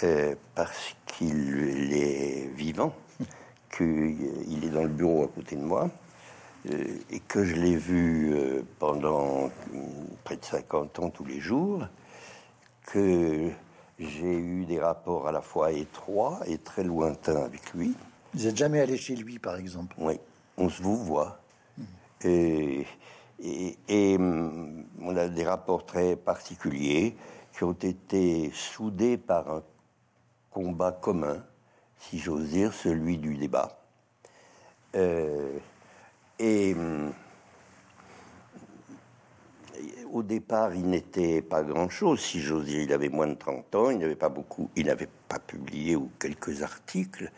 [0.04, 2.94] euh, parce qu'il est vivant,
[3.76, 5.90] qu'il est dans le bureau à côté de moi
[6.70, 9.50] euh, et que je l'ai vu euh, pendant
[10.24, 11.88] près de 50 ans tous les jours,
[12.88, 13.50] que
[13.98, 17.96] j'ai eu des rapports à la fois étroits et très lointains avec lui.
[18.36, 19.96] Vous n'êtes jamais allé chez lui, par exemple?
[19.98, 20.20] Oui,
[20.58, 21.42] on se vous voit.
[22.24, 22.86] Et
[23.40, 27.16] et, hum, on a des rapports très particuliers
[27.54, 29.64] qui ont été soudés par un
[30.52, 31.44] combat commun,
[31.98, 33.80] si j'ose dire, celui du débat.
[34.96, 35.58] Euh,
[36.40, 37.14] et hum,
[40.12, 42.82] au départ, il n'était pas grand-chose, si j'ose dire.
[42.82, 46.10] Il avait moins de 30 ans, il n'avait pas beaucoup, il n'avait pas publié ou
[46.20, 47.32] quelques articles.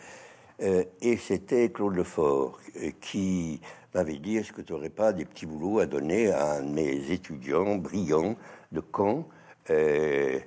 [0.61, 3.61] Euh, et c'était Claude Lefort euh, qui
[3.93, 6.69] m'avait dit Est-ce que tu n'aurais pas des petits boulots à donner à un de
[6.69, 8.35] mes étudiants brillants
[8.71, 9.27] de Caen
[9.69, 10.39] euh,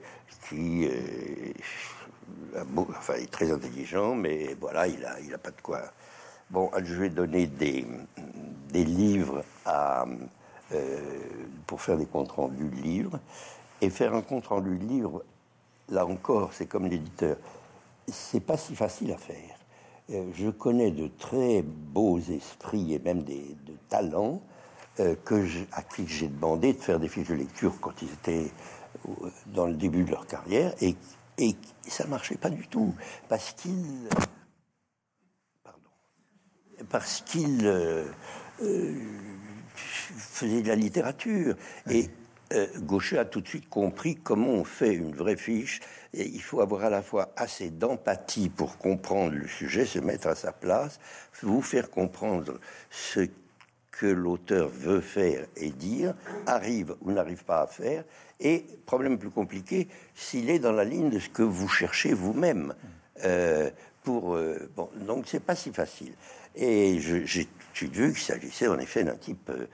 [0.49, 1.55] qui est
[3.31, 5.81] très intelligent, mais voilà, il n'a il a pas de quoi.
[6.51, 7.87] Bon, je vais donner des,
[8.71, 10.05] des livres à,
[11.69, 13.21] pour faire des comptes rendus de livres.
[13.81, 15.23] Et faire un compte rendu de livre,
[15.89, 17.37] là encore, c'est comme l'éditeur,
[18.09, 19.60] c'est pas si facile à faire.
[20.13, 24.43] Euh, je connais de très beaux esprits et même des, de talents
[24.99, 25.15] euh,
[25.73, 28.51] à qui j'ai demandé de faire des fiches de lecture quand ils étaient
[29.09, 30.97] euh, dans le début de leur carrière et,
[31.39, 31.55] et
[31.87, 32.93] ça marchait pas du tout
[33.29, 34.09] parce qu'ils
[36.89, 37.73] parce qu'ils
[39.75, 41.55] faisaient de la littérature
[41.89, 42.11] et
[42.78, 45.80] Gaucher a tout de suite compris comment on fait une vraie fiche
[46.14, 50.34] il faut avoir à la fois assez d'empathie pour comprendre le sujet, se mettre à
[50.34, 50.98] sa place,
[51.42, 52.59] vous faire comprendre
[52.90, 53.28] ce
[53.90, 56.14] que l'auteur veut faire et dire,
[56.46, 58.05] arrive ou n'arrive pas à faire,
[58.40, 62.74] et, problème plus compliqué, s'il est dans la ligne de ce que vous cherchez vous-même.
[63.24, 63.70] Euh,
[64.03, 64.70] pour, euh,
[65.07, 66.14] donc c'est pas si facile.
[66.57, 67.46] Et j'ai
[67.82, 69.66] vu qu'il s'agissait en effet d'un type euh,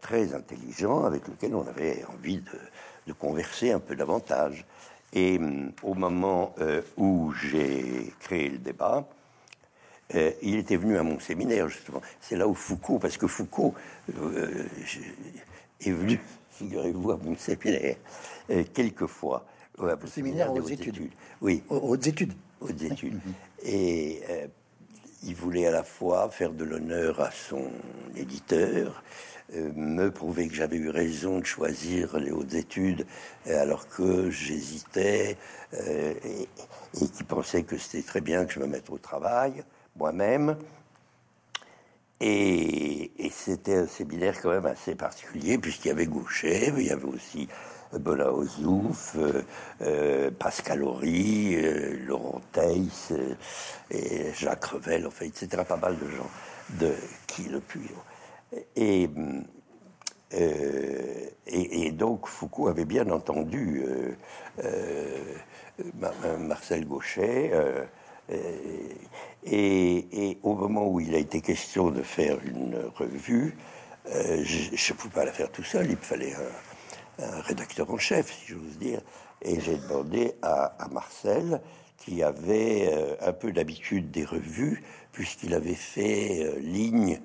[0.00, 2.58] très intelligent avec lequel on avait envie de,
[3.06, 4.64] de converser un peu davantage.
[5.12, 9.08] Et hum, au moment euh, où j'ai créé le débat,
[10.14, 12.02] euh, il était venu à mon séminaire, justement.
[12.20, 13.74] C'est là où Foucault, parce que Foucault
[14.18, 14.64] euh,
[15.80, 16.20] est venu,
[16.50, 17.96] figurez-vous, à mon séminaire,
[18.72, 19.46] quelques fois.
[19.78, 21.10] au séminaire aux études.
[21.40, 21.62] Oui.
[21.68, 22.34] Aux, études.
[22.60, 23.20] Aux études.
[23.64, 24.22] Et
[25.24, 27.70] il voulait à la fois faire de l'honneur à son
[28.14, 33.06] éditeur, euh, me prouver que j'avais eu raison de choisir les hautes études
[33.46, 35.36] euh, alors que j'hésitais
[35.74, 36.48] euh, et,
[37.08, 39.64] qui pensait que c'était très bien que je me mette au travail
[39.96, 40.56] moi-même.
[42.20, 46.90] Et, c'était un séminaire quand même assez particulier puisqu'il y avait Gaucher, mais il y
[46.90, 47.48] avait aussi
[47.92, 49.16] Bola Ozouf,
[50.38, 51.56] Pascal Horry,
[52.06, 53.12] Laurent Teiss,
[53.90, 55.62] et Jacques Revel, enfin, etc.
[55.68, 56.30] Pas mal de gens
[56.80, 56.94] de
[57.26, 57.90] qui le puis
[58.76, 59.08] et,
[60.34, 64.14] euh, et, donc Foucault avait bien entendu euh,
[64.64, 67.52] euh, Marcel Gauchet.
[69.44, 73.56] Et, au moment où il a été question de faire une revue,
[74.06, 76.34] je ne pouvais pas la faire tout seul, il me fallait
[77.18, 79.00] un, rédacteur en chef, si j'ose dire.
[79.42, 81.60] Et j'ai demandé à, à, Marcel,
[81.98, 84.82] qui avait un peu l'habitude des revues,
[85.12, 87.20] puisqu'il avait fait ligne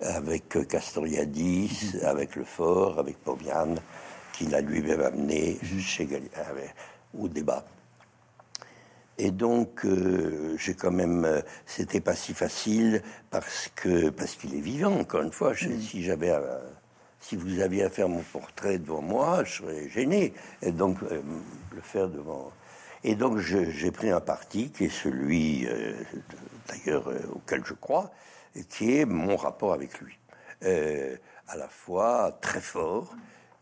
[0.00, 3.76] avec Castoriadis, avec Le Fort, avec Pomian,
[4.32, 6.08] qui l'a lui-même amené chez
[7.18, 7.64] au débat.
[9.18, 14.54] Et donc, euh, j'ai quand même, euh, c'était pas si facile parce que parce qu'il
[14.54, 15.00] est vivant.
[15.00, 15.80] Encore une fois, mm.
[15.80, 16.32] si j'avais,
[17.18, 20.34] si vous aviez à faire mon portrait devant moi, je serais gêné.
[20.60, 21.22] Et donc, euh,
[21.74, 22.52] le faire devant.
[23.08, 25.64] Et donc, j'ai pris un parti qui est celui,
[26.68, 28.10] d'ailleurs, auquel je crois,
[28.68, 30.18] qui est mon rapport avec lui.
[30.64, 33.14] Euh, à la fois très fort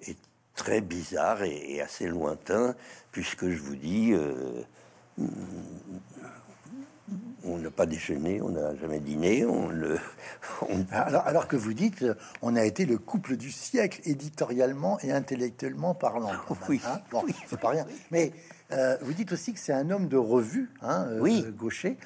[0.06, 0.16] et
[0.54, 2.74] très bizarre et, assez lointain,
[3.12, 4.62] puisque je vous dis, euh,
[7.44, 9.98] on n'a pas déjeuné, on n'a jamais dîné, on le.
[10.90, 12.06] Alors, que vous dites,
[12.40, 16.32] on a été le couple du siècle, éditorialement et intellectuellement parlant.
[16.70, 17.84] oui, hein bon, c'est pas rien.
[18.10, 18.32] Mais
[18.72, 21.44] euh, vous dites aussi que c'est un homme de revue, hein, oui.
[21.56, 21.98] gaucher,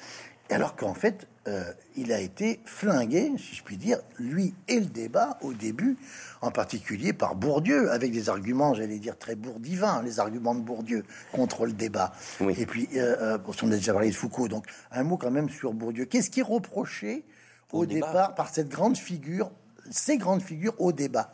[0.49, 1.63] alors qu'en fait, euh,
[1.95, 5.97] il a été flingué, si je puis dire, lui et le débat au début,
[6.41, 11.03] en particulier par Bourdieu, avec des arguments, j'allais dire, très bourdivins, les arguments de Bourdieu
[11.31, 12.13] contre le débat.
[12.41, 15.49] Et puis, euh, euh on a déjà parlé de Foucault, donc un mot quand même
[15.49, 16.05] sur Bourdieu.
[16.05, 17.25] Qu'est-ce qui est reproché
[17.71, 19.51] au, départ par cette grande figure
[19.89, 21.31] ces grandes figures au débat.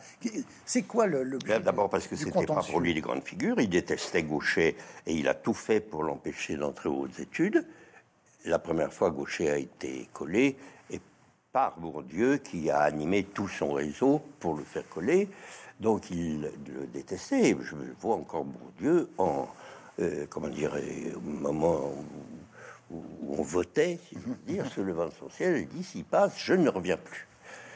[0.66, 3.60] C'est quoi le, le D'abord parce que c'était pas pour lui les grandes figures.
[3.60, 4.76] Il détestait Gaucher
[5.06, 7.66] et il a tout fait pour l'empêcher d'entrer aux hautes études
[8.46, 10.56] la première fois, Gaucher a été collé
[10.92, 11.02] et
[11.52, 15.30] par Bourdieu qui a animé tout son réseau pour le faire coller.
[15.80, 17.56] Donc il le détestait.
[17.62, 19.48] Je vois encore Bourdieu en,
[20.00, 20.74] euh, comment dire,
[21.16, 21.92] au moment
[22.92, 26.06] où, on votait, si je veux dire, se levant de son ciel, il dit s'il
[26.06, 27.28] passe, je ne reviens plus.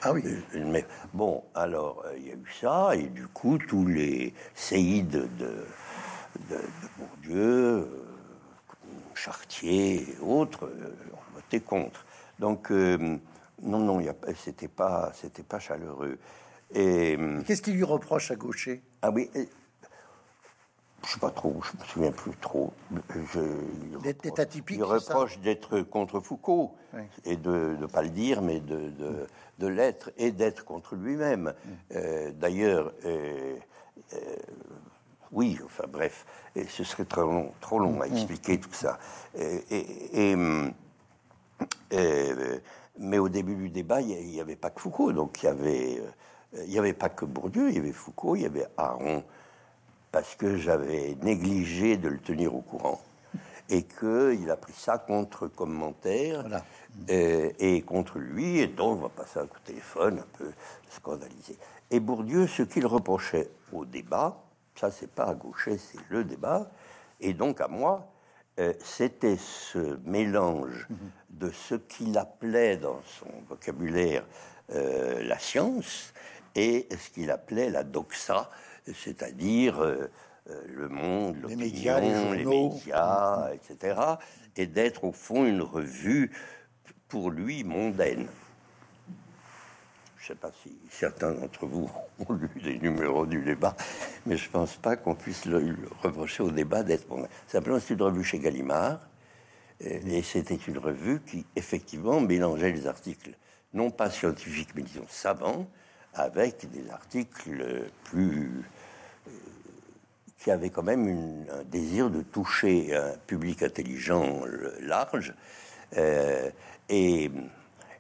[0.01, 0.23] Ah oui.
[0.25, 4.33] Euh, mais bon, alors euh, il y a eu ça, et du coup, tous les
[4.55, 5.65] séides de,
[6.49, 6.61] de, de
[6.97, 7.87] Bourdieu,
[9.13, 12.05] Chartier et autres euh, ont voté contre.
[12.39, 13.17] Donc, euh,
[13.61, 14.01] non, non,
[14.35, 16.17] c'était pas, c'était pas chaleureux.
[16.73, 18.81] Et Qu'est-ce qu'il lui reproche à Gaucher?
[19.01, 19.29] Ah oui,
[21.05, 22.73] je sais pas trop, je me souviens plus trop.
[23.33, 27.01] Je, il D'être- atypique, Il c'est ça reproche d'être contre Foucault Oui.
[27.25, 29.27] et de ne pas le dire, mais de, de,
[29.59, 31.53] de l'être et d'être contre lui-même.
[31.65, 31.69] Mm.
[31.95, 33.55] Euh, D'ailleurs, euh,
[34.13, 34.17] euh,
[35.31, 36.25] oui, enfin bref,
[36.55, 38.13] et ce serait trop long, trop long à Mm.
[38.13, 38.99] expliquer tout ça.
[39.37, 40.35] Et, et- et,
[42.97, 46.01] mais au début du débat, il n'y avait pas que Foucault, donc il y avait,
[46.65, 49.23] il y avait pas que Bourdieu, il y avait Foucault, il y avait Aron,
[50.11, 53.01] parce que j'avais négligé de le tenir au courant
[53.69, 56.63] et qu'il a pris ça contre commentaire Voilà.
[57.11, 60.51] euh, et contre lui, et donc on va passer un coup de téléphone un peu
[60.89, 61.55] scandalisé.
[61.91, 64.41] Et Bourdieu, ce qu'il reprochait au débat,
[64.75, 66.71] ça c'est pas à Gaucher, c'est le débat,
[67.19, 68.07] et donc à moi,
[68.59, 70.87] euh, c'était ce mélange
[71.29, 74.25] de ce qu'il appelait dans son vocabulaire
[74.73, 76.13] euh, la science
[76.55, 78.49] et ce qu'il appelait la doxa,
[78.93, 80.09] c'est-à-dire euh,
[80.49, 83.99] euh, le monde, Les médias, les les médias, etc.
[84.55, 86.31] Et d'être au fond une revue
[87.07, 88.27] pour lui mondaine.
[90.17, 91.89] Je ne sais pas si certains d'entre vous
[92.27, 93.75] ont lu des numéros du débat,
[94.25, 97.29] mais je ne pense pas qu'on puisse le, le reprocher au débat d'être mondaine.
[97.47, 98.99] Simplement, c'est une revue chez Gallimard,
[99.79, 103.31] et, et c'était une revue qui, effectivement, mélangeait les articles,
[103.73, 105.67] non pas scientifiques, mais disons savants,
[106.13, 108.63] avec des articles plus
[110.39, 114.41] qui avait quand même un désir de toucher un public intelligent
[114.81, 115.33] large.
[115.97, 116.49] euh,
[116.87, 117.29] et,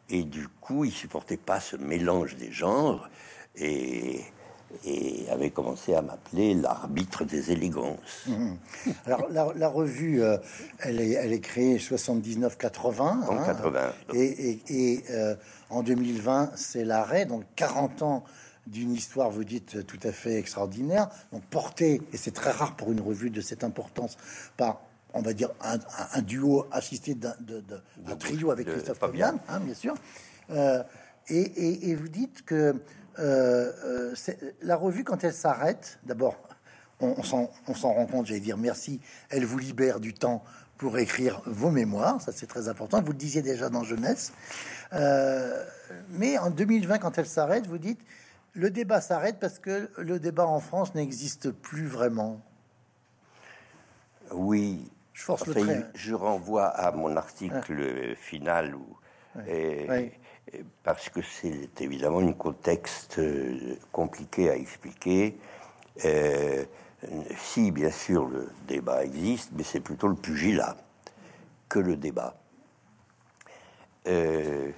[0.09, 3.09] et du coup, il supportait pas ce mélange des genres
[3.55, 4.21] et,
[4.85, 8.27] et avait commencé à m'appeler l'arbitre des élégances.
[9.05, 10.37] Alors, la, la revue, euh,
[10.79, 13.01] elle, est, elle est créée 79-80.
[13.27, 13.93] En 80.
[14.13, 15.35] Et, et- et, euh,
[15.69, 17.25] en 2020, c'est l'arrêt.
[17.25, 18.23] Donc, 40 ans
[18.67, 21.09] d'une histoire, vous dites, tout à fait extraordinaire.
[21.31, 24.17] Donc, portée, et c'est très rare pour une revue de cette importance,
[24.57, 24.81] par,
[25.13, 25.79] on va dire, un, un-
[26.13, 27.63] un duo assisté d'un de,
[28.19, 29.27] trio avec Christophe Fabian.
[29.27, 29.95] Fabian, hein, bien sûr.
[30.51, 30.83] Euh,
[31.29, 32.75] et, et- et vous dites que
[33.19, 34.15] euh, euh,
[34.61, 36.37] la revue, quand elle s'arrête, d'abord,
[37.01, 37.15] on,
[37.67, 38.99] on s'en rend compte, j'allais dire merci,
[39.29, 40.43] elle vous libère du temps
[40.77, 44.31] pour écrire vos mémoires, ça c'est très important, vous le disiez déjà dans Jeunesse.
[44.93, 45.63] Euh,
[46.09, 47.99] mais en 2020, quand elle s'arrête, vous dites,
[48.53, 52.41] le débat s'arrête parce que le débat en France n'existe plus vraiment.
[54.31, 54.89] Oui.
[55.13, 55.85] Je force le trait.
[55.95, 58.85] Je renvoie à mon article final où,
[59.47, 60.11] et-.
[60.83, 65.37] Parce que c'est évidemment un contexte euh, compliqué à expliquer.
[66.05, 66.63] Euh,
[67.37, 70.75] si, bien sûr, le débat existe, mais c'est plutôt le pugilat
[71.67, 72.35] que le débat.
[74.07, 74.71] Euh,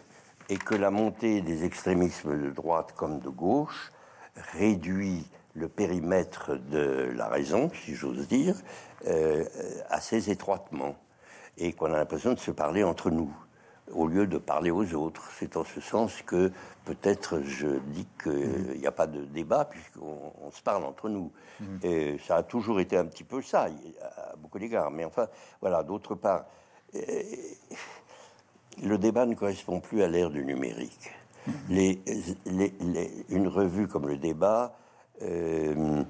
[0.50, 3.92] et que la montée des extrémismes de droite comme de gauche
[4.54, 8.56] réduit le périmètre de la raison, si j'ose dire,
[9.90, 10.96] assez étroitement,
[11.58, 13.34] et qu'on a l'impression de se parler entre nous,
[13.94, 15.30] au lieu de parler aux autres.
[15.38, 16.52] C'est en ce sens que
[16.86, 21.32] peut-être je dis qu'il n'y a pas de débat, puisqu'on on se parle entre nous.
[21.84, 23.68] Et ça a toujours été un petit peu ça,
[24.02, 24.92] à beaucoup d'égards.
[24.92, 25.28] Mais enfin,
[25.62, 26.46] voilà, d'autre part,
[26.96, 27.00] euh,
[28.84, 31.12] le débat ne correspond plus à l'ère du numérique.
[31.70, 32.00] Les,
[32.46, 34.76] les- les- une revue comme le débat
[35.24, 36.04] euh,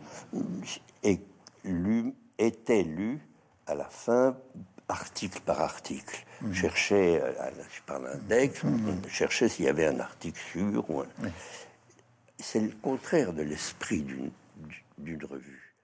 [1.03, 1.21] est
[1.63, 3.19] lue- était lue
[3.67, 4.36] à la fin
[4.92, 6.26] article par article.
[6.54, 7.32] Cherchait, euh,
[7.76, 8.62] je parle d'index,
[9.10, 10.89] cherchait s'il y avait un article sûr.
[10.89, 11.06] ou un-
[12.39, 14.32] C'est le contraire de l'esprit d'une
[14.98, 15.76] d'une revue.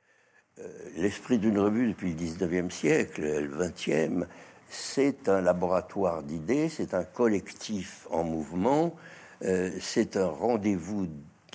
[0.60, 4.28] Euh, L'esprit d'une revue depuis le 19e siècle, le 20e,
[4.70, 8.96] c'est un laboratoire d'idées, c'est un collectif en mouvement,
[9.44, 11.08] euh, c'est un rendez-vous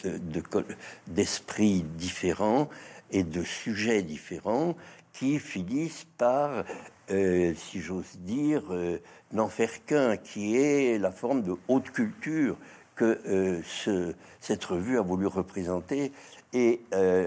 [0.03, 0.63] de- de co-
[1.07, 2.69] d'esprits différents
[3.13, 4.75] et de sujets différents
[5.13, 6.65] qui finissent par,
[7.13, 8.99] euh, si j'ose dire, euh,
[9.33, 12.57] n'en faire qu'un, qui est la forme de haute culture
[12.95, 16.13] que euh, ce- cette revue a voulu représenter
[16.53, 17.27] et, et,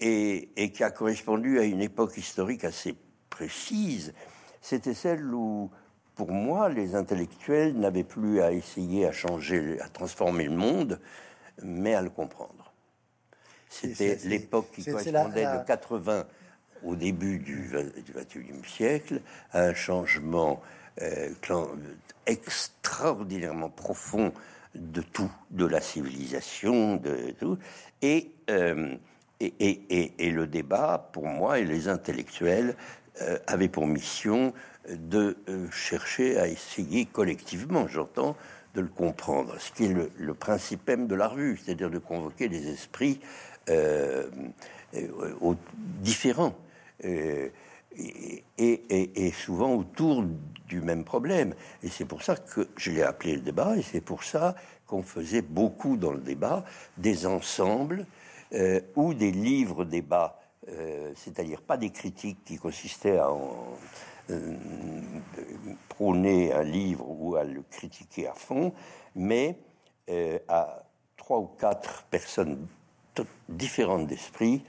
[0.00, 2.94] et- et qui a correspondu à une époque historique assez
[3.30, 4.12] précise.
[4.60, 5.70] C'était celle où,
[6.14, 11.00] pour moi, les intellectuels n'avaient plus à essayer à changer, à transformer le monde,
[11.62, 12.72] mais à le comprendre.
[13.68, 16.26] C'était l'époque qui la- correspondait la- de 80
[16.84, 17.70] au début du
[18.14, 19.20] XXIe siècle
[19.52, 20.62] un changement
[21.00, 21.30] euh,
[22.26, 24.32] extraordinairement profond
[24.74, 27.58] de tout, de la civilisation, de tout.
[28.02, 28.94] Et, euh,
[29.40, 32.76] et, le débat, pour moi, et les intellectuels
[33.22, 34.52] euh, avaient pour mission
[34.88, 35.36] de
[35.72, 38.36] chercher à essayer collectivement, j'entends,
[38.74, 42.48] de le comprendre, ce qui est le, principe même de la revue, c'est-à-dire de convoquer
[42.48, 43.20] des esprits
[46.00, 46.54] différents.
[47.04, 47.52] Et,
[48.58, 50.24] et, souvent autour
[50.66, 51.54] du même problème.
[51.82, 54.54] Et c'est pour ça que je l'ai appelé le débat, et c'est pour ça
[54.86, 56.64] qu'on faisait beaucoup dans le débat
[56.96, 58.06] des ensembles
[58.54, 60.38] euh, ou des livres débats,
[60.68, 63.30] euh, c'est-à-dire pas des critiques qui consistaient à
[64.30, 64.54] euh,
[65.88, 68.72] prôner un livre ou à le critiquer à fond,
[69.14, 69.56] mais
[70.48, 70.82] à
[71.16, 72.66] trois ou quatre personnes
[73.48, 74.62] différentes d'esprit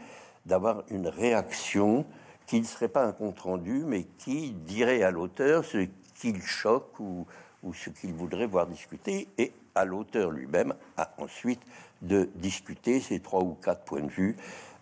[0.45, 2.05] d'avoir une réaction
[2.47, 7.25] qui ne serait pas un compte-rendu, mais qui dirait à l'auteur ce qu'il choque ou,
[7.63, 11.61] ou ce qu'il voudrait voir discuter, et à l'auteur lui-même a ensuite
[12.01, 14.35] de discuter ces trois ou quatre points de vue,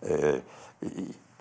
[0.04, 0.40] euh,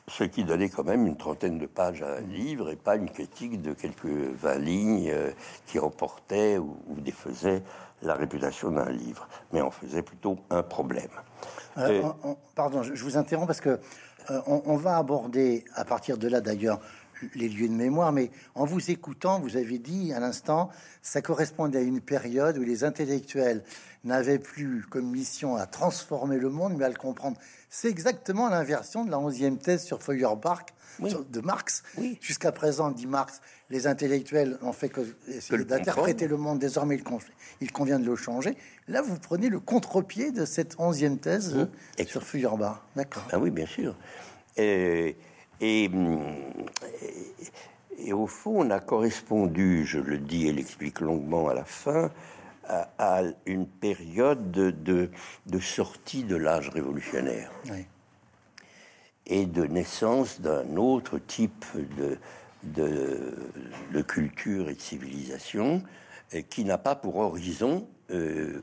[0.07, 3.09] ce qui donnait quand même une trentaine de pages à un livre et pas une
[3.09, 5.31] critique de quelques vingt lignes euh,
[5.65, 7.63] qui emportait ou, ou, défaisait
[8.01, 11.09] la réputation d'un livre, mais en faisait plutôt un problème.
[11.77, 12.03] Euh,
[12.55, 13.79] pardon, je vous interromps parce que
[14.29, 16.79] euh, on, va aborder à partir de là d'ailleurs
[17.35, 20.69] les lieux de mémoire, mais en vous écoutant, vous avez dit à l'instant,
[21.01, 23.63] ça correspondait à une période où les intellectuels
[24.03, 27.37] n'avaient plus comme mission à transformer le monde, mais à le comprendre.
[27.73, 30.65] C'est exactement l'inversion de la onzième thèse sur Feuerbach
[30.99, 31.83] de Marx.
[32.19, 34.99] Jusqu'à présent, dit Marx, les intellectuels ont fait que
[35.55, 36.59] d'interpréter le monde.
[36.59, 37.01] Désormais,
[37.61, 38.57] il, convient de le changer.
[38.89, 41.65] Là, vous prenez le contre-pied de cette onzième thèse
[42.05, 42.81] sur Feuerbach.
[42.97, 43.23] D'accord.
[43.31, 43.95] Ah oui, bien sûr.
[44.57, 45.15] Et,
[45.61, 45.89] et,
[48.11, 52.11] au fond, on a correspondu, je le dis et l'explique longuement à la fin,
[52.97, 54.71] à, une période de,
[55.45, 57.51] de, sortie de l'âge révolutionnaire.
[59.27, 61.65] Et de naissance d'un autre type
[61.97, 62.17] de,
[62.63, 65.83] de, culture et de civilisation
[66.49, 68.61] qui n'a pas pour horizon euh,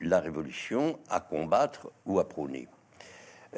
[0.00, 2.68] la révolution à combattre ou à prôner.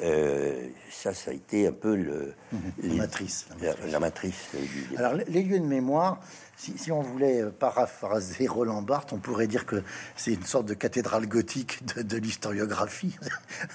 [0.01, 2.33] Euh, ça, ça a été un peu le,
[2.81, 4.49] la, matrice, la, matrice.
[4.97, 6.19] Alors, les lieux de mémoire,
[6.61, 9.83] si, on voulait euh, paraphraser Roland Barthes, on pourrait dire que
[10.15, 13.17] c'est une sorte de cathédrale gothique de, l'historiographie,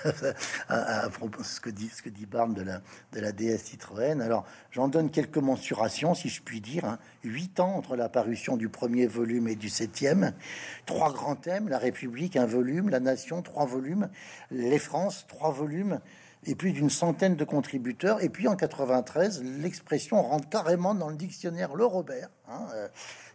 [0.68, 2.80] à, propos ce que dit ce que dit Barthes de la
[3.12, 4.20] de déesse Citroën.
[4.20, 6.84] Alors, j'en donne quelques mensurations, si je puis dire.
[6.84, 6.98] Hein.
[7.24, 10.32] Huit ans entre la parution du premier volume et du septième.
[10.84, 14.08] Trois grands thèmes la République, un volume, la Nation, trois volumes,
[14.50, 16.00] les France, trois volumes
[16.46, 18.22] et plus d'une centaine de contributeurs.
[18.22, 22.88] Et puis en 93, l'expression rentre carrément dans le dictionnaire Le Robert, hein, euh,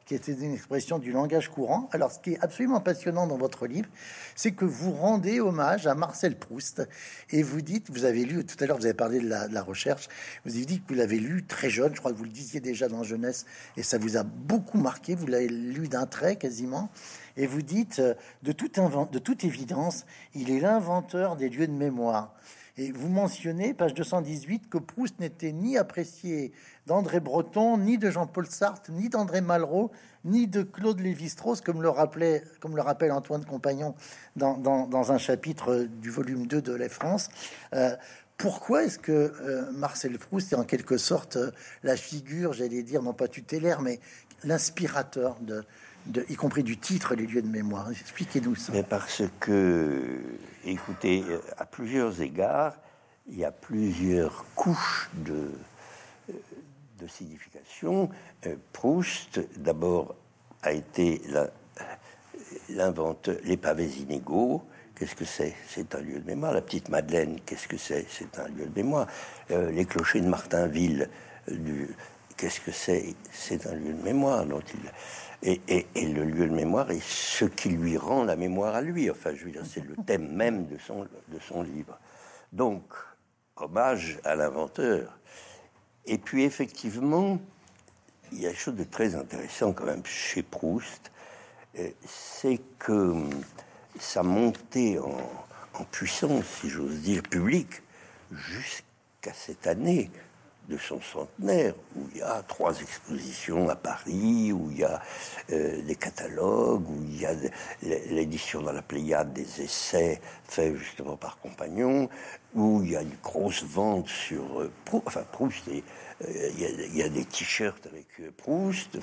[0.05, 1.89] qui était une expression du langage courant.
[1.91, 3.89] Alors, ce qui est absolument passionnant dans votre livre,
[4.35, 6.87] c'est que vous rendez hommage à Marcel Proust
[7.29, 10.07] et vous dites, vous avez lu tout à l'heure, vous avez parlé de la, recherche,
[10.45, 12.59] vous avez dit que vous l'avez lu très jeune, je crois que vous le disiez
[12.59, 13.45] déjà dans jeunesse,
[13.77, 15.15] et ça vous a beaucoup marqué.
[15.15, 16.89] Vous l'avez lu d'un trait quasiment.
[17.37, 22.33] Et vous dites, euh, de toute évidence, il est l'inventeur des lieux de mémoire.
[22.81, 26.51] Et vous mentionnez, page 218, que Proust n'était ni apprécié
[26.87, 29.91] d'André Breton, ni de Jean-Paul Sartre, ni d'André Malraux,
[30.25, 33.93] ni de Claude Lévi-Strauss, comme le, rappelait, comme le rappelle Antoine Compagnon
[34.35, 37.29] dans, un chapitre du volume 2 de La France.
[37.75, 37.95] Euh,
[38.37, 41.51] pourquoi est-ce que euh, Marcel Proust est en quelque sorte euh,
[41.83, 43.99] la figure, j'allais dire, non pas tutélaire, mais
[44.43, 45.63] l'inspirateur de,
[46.29, 47.89] y compris du titre, les lieux de mémoire.
[47.91, 48.73] Expliquez-nous ça.
[48.73, 50.19] Mais parce que,
[50.65, 51.23] écoutez,
[51.57, 52.75] à plusieurs égards,
[53.29, 55.51] il y a plusieurs couches de,
[57.07, 58.09] signification.
[58.45, 60.15] Euh, Proust, d'abord,
[60.61, 61.19] a été
[62.69, 64.63] l'inventeur, les pavés inégaux.
[64.95, 65.55] Qu'est-ce que c'est?
[65.67, 66.53] C'est un lieu de mémoire.
[66.53, 68.05] La petite Madeleine, qu'est-ce que c'est?
[68.07, 69.07] C'est un lieu de mémoire.
[69.49, 71.09] Euh, les clochers de Martinville,
[71.47, 71.89] du,
[72.37, 73.15] qu'est-ce que c'est?
[73.31, 74.61] C'est un lieu de mémoire dont
[75.43, 79.09] et, le lieu de mémoire est ce qui lui rend la mémoire à lui.
[79.09, 81.97] Enfin, je veux dire, c'est le thème même de son, de son livre.
[82.51, 82.83] Donc,
[83.55, 85.17] hommage à l'inventeur.
[86.05, 87.39] Et puis, effectivement,
[88.31, 91.11] il y a quelque chose de très intéressant quand même chez Proust,
[91.79, 93.13] euh, c'est que
[93.99, 95.17] sa montée en,
[95.73, 97.81] en puissance, si j'ose dire, publique,
[98.31, 100.11] jusqu'à cette année,
[100.69, 105.01] de son centenaire, où il y a trois expositions à Paris, où il y a
[105.51, 107.33] euh, des catalogues, où il y a
[107.81, 112.09] l'édition dans la Pléiade des essais faits justement par Compagnon,
[112.53, 115.83] où il y a une grosse vente sur euh, Proust, enfin Proust, et,
[116.23, 118.97] euh, il, y a, des t-shirts avec Proust,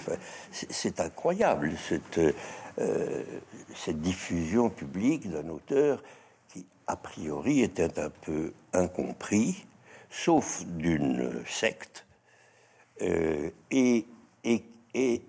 [0.52, 2.20] c'est incroyable cette
[4.00, 6.02] diffusion publique d'un auteur
[6.52, 9.66] qui, a priori, était un peu incompris
[10.11, 12.06] sauf d'une secte,
[13.02, 14.06] euh, et,
[14.44, 15.22] et, et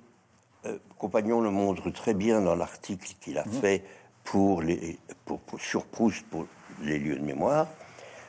[0.98, 3.54] Compagnon le montre très bien dans l'article qu'il a mhm.
[3.54, 3.84] fait
[4.24, 6.46] pour les, pour, sur Proust pour
[6.82, 7.68] les lieux de mémoire,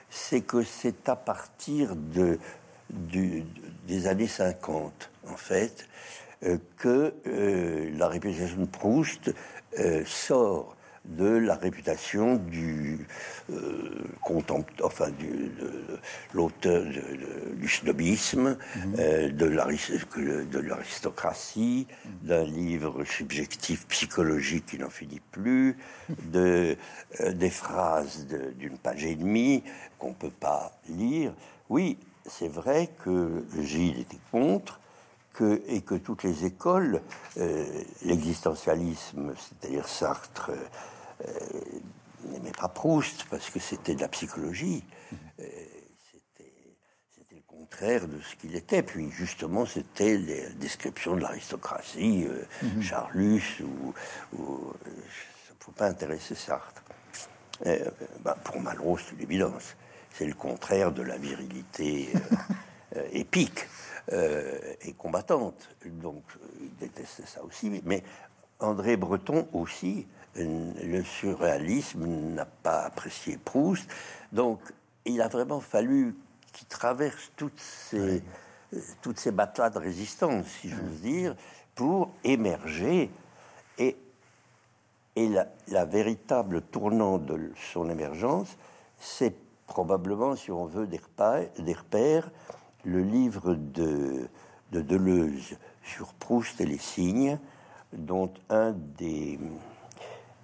[0.08, 2.38] c'est que c'est à partir de,
[2.90, 5.86] des années 50, en fait,
[6.44, 9.32] euh, que euh, la réputation de Proust
[9.78, 10.76] euh, sort
[11.06, 13.06] de la réputation du
[13.50, 14.04] euh,
[14.82, 15.50] enfin du,
[16.32, 16.84] l'auteur
[17.56, 18.94] du snobisme, mhm.
[18.98, 19.46] euh, de
[20.60, 21.86] l'aristocratie,
[22.22, 25.76] d'un livre subjectif psychologique qui n'en finit plus,
[26.32, 26.76] de,
[27.20, 28.26] euh, des phrases
[28.58, 29.64] d'une page et demie
[29.98, 31.32] qu'on peut pas lire.
[31.68, 34.79] Oui, c'est vrai que Gilles était contre.
[35.40, 37.00] Que, et que toutes les écoles,
[38.04, 40.50] l'existentialisme, c'est-à-dire Sartre,
[41.26, 44.84] euh, n'aimait pas Proust parce que c'était de la psychologie.
[45.40, 45.44] Euh,
[47.14, 48.82] c'était le contraire de ce qu'il était.
[48.82, 52.82] Puis justement, c'était les descriptions de l'aristocratie, euh, mhm.
[52.82, 53.94] Charlus, ou,
[54.38, 56.82] ou ne faut pas intéresser Sartre.
[57.64, 59.76] Ben, pour Malraux, c'est une évidence.
[60.12, 62.08] C'est le contraire de la virilité
[63.12, 63.66] épique
[64.10, 65.68] et combattante.
[65.86, 66.24] Donc,
[66.60, 67.80] il détestait ça aussi.
[67.84, 68.02] Mais
[68.58, 70.06] André Breton aussi
[70.36, 73.88] le surréalisme n'a pas apprécié Proust.
[74.32, 74.60] Donc,
[75.04, 76.16] il a vraiment fallu
[76.52, 78.22] qu'il traverse toutes ces,
[79.02, 81.36] toutes ces batailles de résistance, si j'ose dire,
[81.74, 83.10] pour émerger.
[83.78, 83.96] Et,
[85.16, 85.28] et
[85.68, 88.56] la, véritable tournant de son émergence,
[88.98, 89.34] c'est
[89.66, 92.30] probablement, si on veut des repères, des repères
[92.84, 94.28] le livre de,
[94.72, 97.38] de Deleuze sur Proust et les signes,
[97.92, 99.38] dont un des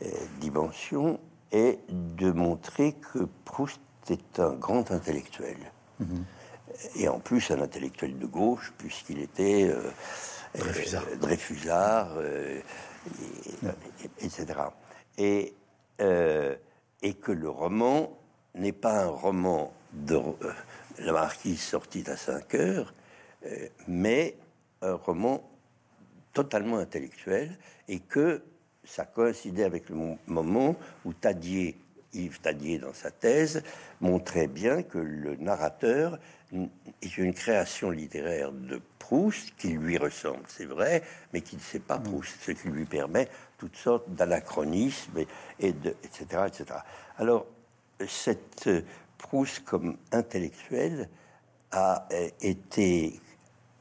[0.03, 0.07] euh,
[0.41, 1.21] dimension
[1.53, 3.81] est de montrer que Proust
[4.11, 5.57] est un grand intellectuel.
[6.01, 6.25] Mhm.
[6.97, 9.91] Et en plus, un intellectuel de gauche, puisqu'il était euh,
[11.21, 12.61] Dreyfusard, euh,
[14.21, 14.47] etc.
[15.17, 15.55] Et,
[15.99, 18.11] et que le roman
[18.55, 20.21] n'est pas un roman de
[20.99, 22.95] la marquise sortie à 5 heures,
[23.87, 24.37] mais
[24.83, 25.49] un roman
[26.33, 27.57] totalement intellectuel
[27.89, 28.43] et que
[28.85, 31.77] ça coïncidait avec le moment où Tadier,
[32.13, 33.63] Yves Tadier, dans sa thèse,
[34.01, 36.19] montrait bien que le narrateur
[37.03, 41.81] est une création littéraire de Proust qui lui ressemble, c'est vrai, mais qui ne sait
[41.81, 43.29] pas Proust, ce qui lui permet
[43.59, 45.25] toutes sortes d'anachronismes,
[45.59, 46.81] et, de, etc., etc.
[47.19, 47.47] Alors,
[48.07, 48.69] cette
[49.29, 51.09] Proust comme intellectuel
[51.73, 52.07] a
[52.41, 53.21] été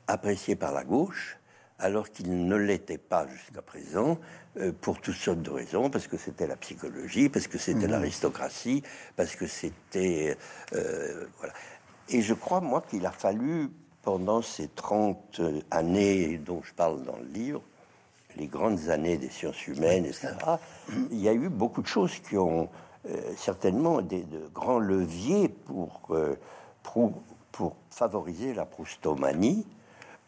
[0.07, 1.37] apprécié par la gauche,
[1.77, 4.17] alors qu'il ne l'était pas jusqu'à présent,
[4.57, 7.91] euh, pour toutes sortes de raisons, parce que c'était la psychologie, parce que c'était mhm.
[7.91, 8.81] l'aristocratie,
[9.15, 10.37] parce que c'était...
[10.73, 11.53] Euh, voilà.
[12.09, 13.69] Et je crois, moi, qu'il a fallu,
[14.01, 15.41] pendant ces 30
[15.71, 17.61] années dont je parle dans le livre,
[18.37, 20.33] les grandes années des sciences humaines, etc.,
[21.11, 22.84] il y a eu beaucoup de choses qui ont euh,
[23.37, 26.15] certainement des, de grands leviers pour,
[26.83, 29.65] pour, favoriser la proustomanie,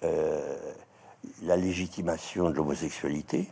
[0.01, 3.49] la légitimation de l'homosexualité,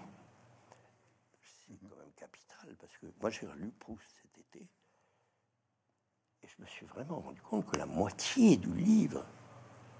[3.21, 4.67] Moi, j'ai relu Proust cet été
[6.43, 9.25] et je me suis vraiment rendu compte que la moitié du livre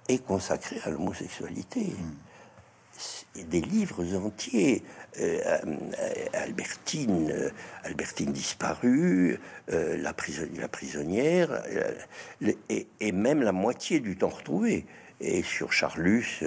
[0.08, 1.86] est consacrée à l'homosexualité.
[1.86, 2.18] Hmm.
[3.36, 4.84] Des livres entiers,
[5.20, 7.50] euh, euh, Albertine, euh,
[7.84, 11.64] Albertine disparue, la, la, prisonnière,
[12.70, 14.86] et, et, même la moitié du temps retrouvé.
[15.20, 16.44] Et sur Charlus,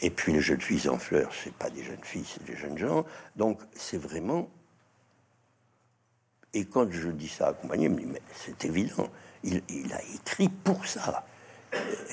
[0.00, 2.78] et puis les jeunes filles en fleurs, c'est pas des jeunes filles, c'est des jeunes
[2.78, 3.04] gens.
[3.36, 4.48] Donc c'est vraiment
[6.54, 9.08] et quand je dis ça me dit, mais c'est évident,
[9.44, 9.62] il,
[9.92, 11.26] a écrit pour ça.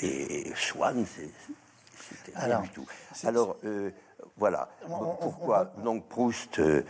[0.02, 1.32] Et Swann, c'était
[2.62, 2.86] du tout.
[3.24, 3.92] Alors, euh,
[4.38, 4.70] voilà.
[5.20, 6.84] Pourquoi Donc Proust, euh,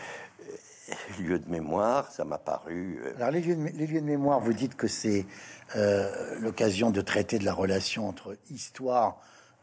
[1.20, 3.00] lieu de mémoire, ça m'a paru...
[3.04, 5.26] Euh, Alors, les lieux, de, mémoire, vous dites que c'est
[6.40, 9.18] l'occasion de traiter de la relation entre histoire,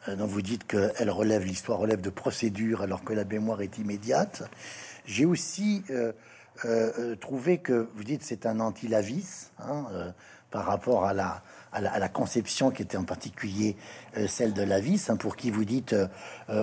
[0.08, 4.42] dont vous dites qu'elle relève, l'histoire relève de procédure, alors que la mémoire est immédiate.
[5.04, 6.12] J'ai aussi euh,
[6.64, 10.10] euh, trouver que vous dites c'est un anti-lavis hein, euh,
[10.50, 11.42] par rapport à la,
[11.72, 13.76] à la, conception qui était en particulier
[14.26, 15.94] celle de Lavis, hein, pour qui vous dites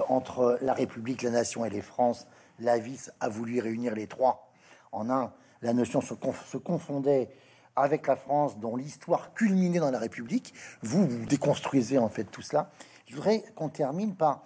[0.08, 2.28] entre la République, la nation et les France,
[2.60, 4.52] Lavis a voulu réunir les trois
[4.92, 5.34] en un.
[5.62, 6.14] La notion se,
[6.58, 7.30] confondait
[7.76, 10.54] avec la France, dont l'histoire culminait dans la République.
[10.82, 12.70] Vous, vous déconstruisez en fait tout cela.
[13.08, 14.44] Je voudrais qu'on termine par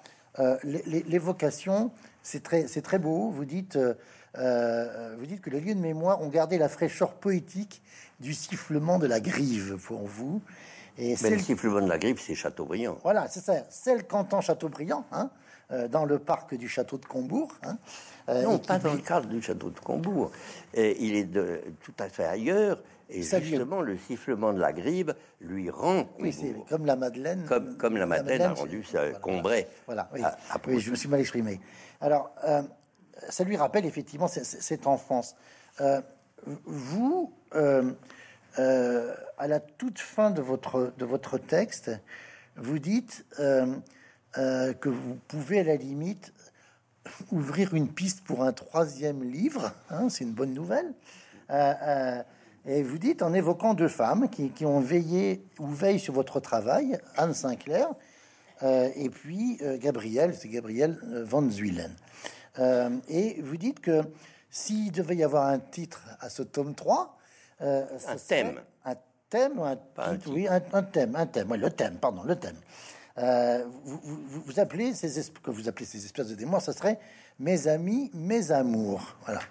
[0.63, 1.91] l'évocation.
[2.21, 3.29] C'est très beau.
[3.29, 3.77] Vous dites
[4.37, 7.81] euh, vous dites que les lieux de mémoire ont gardé la fraîcheur poétique
[8.19, 10.41] du sifflement de la grive pour vous.
[10.97, 12.97] Et Mais le sifflement de la grive, c'est Chateaubriand.
[13.03, 13.63] Voilà, c'est ça.
[13.69, 15.29] Celle qu'entend Chateaubriand, hein,
[15.89, 17.51] dans le parc du château de Combourg.
[17.63, 17.77] Hein,
[18.27, 20.31] non, pas dans le cadre du château de Combourg.
[20.75, 22.83] Et il est de, tout à fait ailleurs.
[23.09, 26.05] Et justement, le sifflement de la grive lui rend.
[26.19, 27.45] Oui, c'est comme la Madeleine.
[27.47, 29.67] Comme, comme la, Madeleine, a rendu ça Combray.
[29.85, 30.79] Voilà, oui.
[30.79, 31.59] je me suis mal exprimé.
[32.01, 32.33] Alors,
[33.29, 35.35] ça lui rappelle effectivement cette enfance.
[36.65, 37.33] vous,
[38.59, 41.91] euh, à la toute fin de votre, de votre texte,
[42.55, 43.65] vous dites euh,
[44.37, 46.33] euh, que vous pouvez à la limite
[47.31, 50.93] ouvrir une piste pour un troisième livre, hein, c'est une bonne nouvelle.
[51.49, 56.39] et vous dites, en évoquant deux femmes qui, qui, ont veillé ou veillent sur votre
[56.39, 57.87] travail, Anne Sinclair
[58.61, 61.93] et puis Gabriel, c'est Gabriel Van Zuylen.
[62.57, 64.03] Et vous dites que
[64.53, 67.17] s'il devait y avoir un titre à ce tome 3,
[67.61, 68.61] euh, un thème.
[68.85, 68.95] Un
[69.29, 69.77] thème, un,
[70.27, 72.57] oui, un, thème, un thème, oui, le thème, pardon, le thème.
[73.17, 73.99] Euh, vous,
[74.45, 76.99] vous, appelez ces que vous appelez ces espèces de démons, ça serait
[77.39, 79.15] mes amis, mes amours.
[79.25, 79.41] Voilà.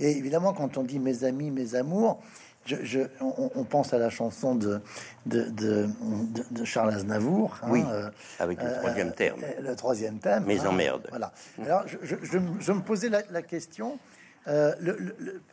[0.00, 2.20] Et évidemment, quand on dit mes amis, mes amours,
[2.68, 4.80] je, on, pense à la chanson de,
[5.26, 7.58] de, de, Charles Aznavour.
[7.62, 9.34] Hein, oui, euh, avec le troisième thème.
[9.60, 10.44] le troisième thème.
[10.44, 11.06] Mes hein, emmerdes.
[11.10, 11.32] Voilà.
[11.64, 13.98] Alors, je, je, me posais la, la question
[14.46, 14.72] euh,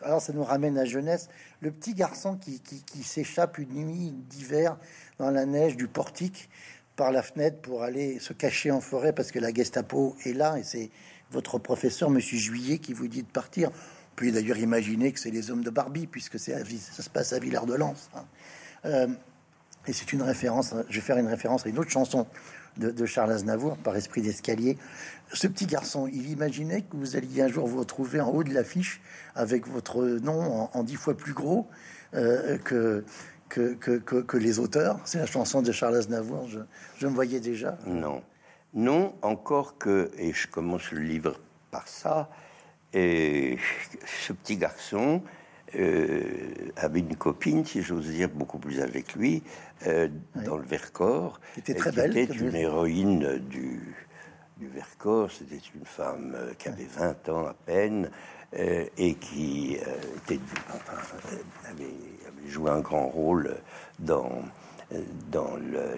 [0.04, 1.30] alors ça nous ramène à jeunesse.
[1.60, 4.78] Le petit garçon qui, s'échappe une nuit d'hiver
[5.18, 6.50] dans la neige du portique
[6.96, 10.58] par la fenêtre pour aller se cacher en forêt parce que la Gestapo est là
[10.58, 10.92] et c'est
[11.32, 13.72] votre professeur, Monsieur Juillet, qui vous dit de partir.
[14.16, 17.96] Peut d'ailleurs imaginer que c'est les hommes de Barbie puisque ça se passe à Villard-de-Lans.
[18.16, 18.26] Hein.
[18.86, 19.08] Euh,
[19.88, 20.74] et c'est une référence.
[20.90, 22.26] Je vais faire une référence à une autre chanson
[22.78, 24.78] de, Charles Aznavour par esprit d'escalier.
[25.34, 28.54] Ce petit garçon, il imaginait que vous alliez un jour vous retrouver en haut de
[28.54, 29.02] l'affiche
[29.36, 31.68] avec votre nom en, dix fois plus gros
[32.14, 33.04] euh, que,
[33.50, 35.00] que, que, les auteurs.
[35.06, 36.50] C'est la chanson de Charles Aznavour,
[36.98, 37.78] je me voyais déjà.
[37.86, 38.22] Non,
[38.74, 41.40] non, encore que, et je commence le livre
[41.72, 42.30] par ça,
[42.96, 43.58] et
[44.06, 45.22] ce petit garçon,
[45.76, 49.44] euh, avait une copine, si j'ose dire, beaucoup plus avec lui,
[49.86, 50.08] euh,
[50.46, 51.42] dans le Vercors.
[51.58, 52.18] Était très belle.
[52.18, 53.96] Était une héroïne du,
[54.58, 55.30] du Vercors.
[55.32, 58.10] C'était une femme euh, qui avait 20 ans à peine
[58.98, 60.40] et qui était,
[61.70, 63.58] avait, joué un grand rôle
[64.00, 64.30] dans
[65.32, 65.52] dans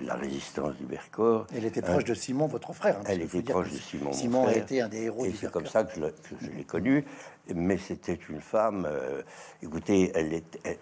[0.06, 1.48] la résistance du Vercors.
[1.56, 2.98] Elle était proche de Simon, votre frère.
[3.00, 4.14] Hein, elle était proche de Simon.
[4.14, 5.26] Simon a été un des héros.
[5.26, 6.00] Et c'est comme ça que
[6.42, 7.06] je, l'ai connue.
[7.54, 8.88] Mais c'était une femme.
[8.90, 9.22] Euh,
[9.62, 10.80] écoutez, elle était.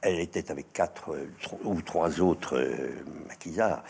[0.00, 1.16] Elle, était avec quatre
[1.64, 2.62] ou trois autres
[3.26, 3.82] maquisards.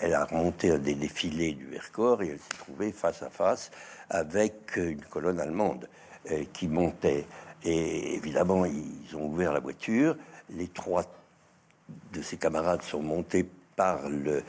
[0.00, 3.72] Elle a remonté un des défilés du Vercors et elle s'est trouvée face à face
[4.10, 5.88] avec une colonne allemande
[6.30, 7.26] euh, qui montait.
[7.64, 10.16] Et évidemment, ils ont ouvert la voiture.
[10.50, 11.04] Les trois
[12.12, 14.42] de ses camarades sont montés par le,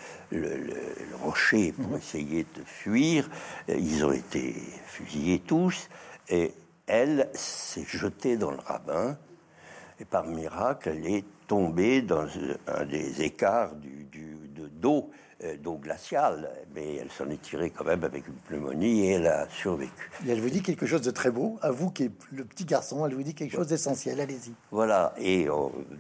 [1.22, 3.30] rocher pour essayer de fuir.
[3.68, 4.56] Ils ont été
[4.88, 5.88] fusillés tous.
[6.30, 6.52] Et
[6.88, 9.18] elle s'est jetée dans le ravin.
[9.99, 12.28] Et par miracle, elle est tombée dans
[12.68, 15.11] un des écarts du, d'eau euh, d'eau
[15.82, 20.11] glaciale, mais elle s'en est tirée quand même avec une pneumonie et elle a survécu.
[20.26, 22.66] Et elle vous dit quelque chose de très beau, à vous qui est le petit
[22.66, 24.53] garçon, elle vous dit quelque chose d'essentiel, allez-y.
[24.72, 25.48] Voilà, et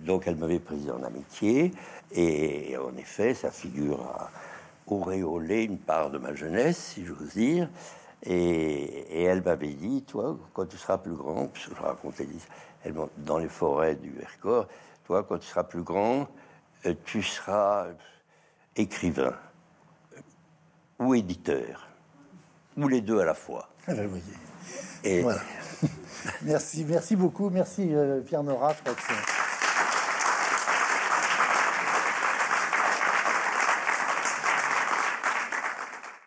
[0.05, 1.71] donc elle m'avait pris en amitié,
[2.11, 4.31] et en effet, sa figure a
[4.87, 7.69] auréolé une part de ma jeunesse, si j'ose dire,
[8.23, 12.27] et, elle m'avait dit, toi, quand tu seras plus grand, parce que je racontais
[12.83, 14.67] elle, dans les forêts du Vercors,
[15.05, 16.27] toi, quand tu seras plus grand,
[16.85, 17.87] euh, tu seras
[18.79, 19.35] écrivain
[20.99, 21.87] ou éditeur,
[22.77, 23.69] ou les deux à la fois.
[23.87, 23.93] Ah
[25.03, 25.41] Et voilà.
[26.43, 28.73] merci, merci beaucoup, merci euh, Pierre Nora.
[28.73, 29.38] Je crois que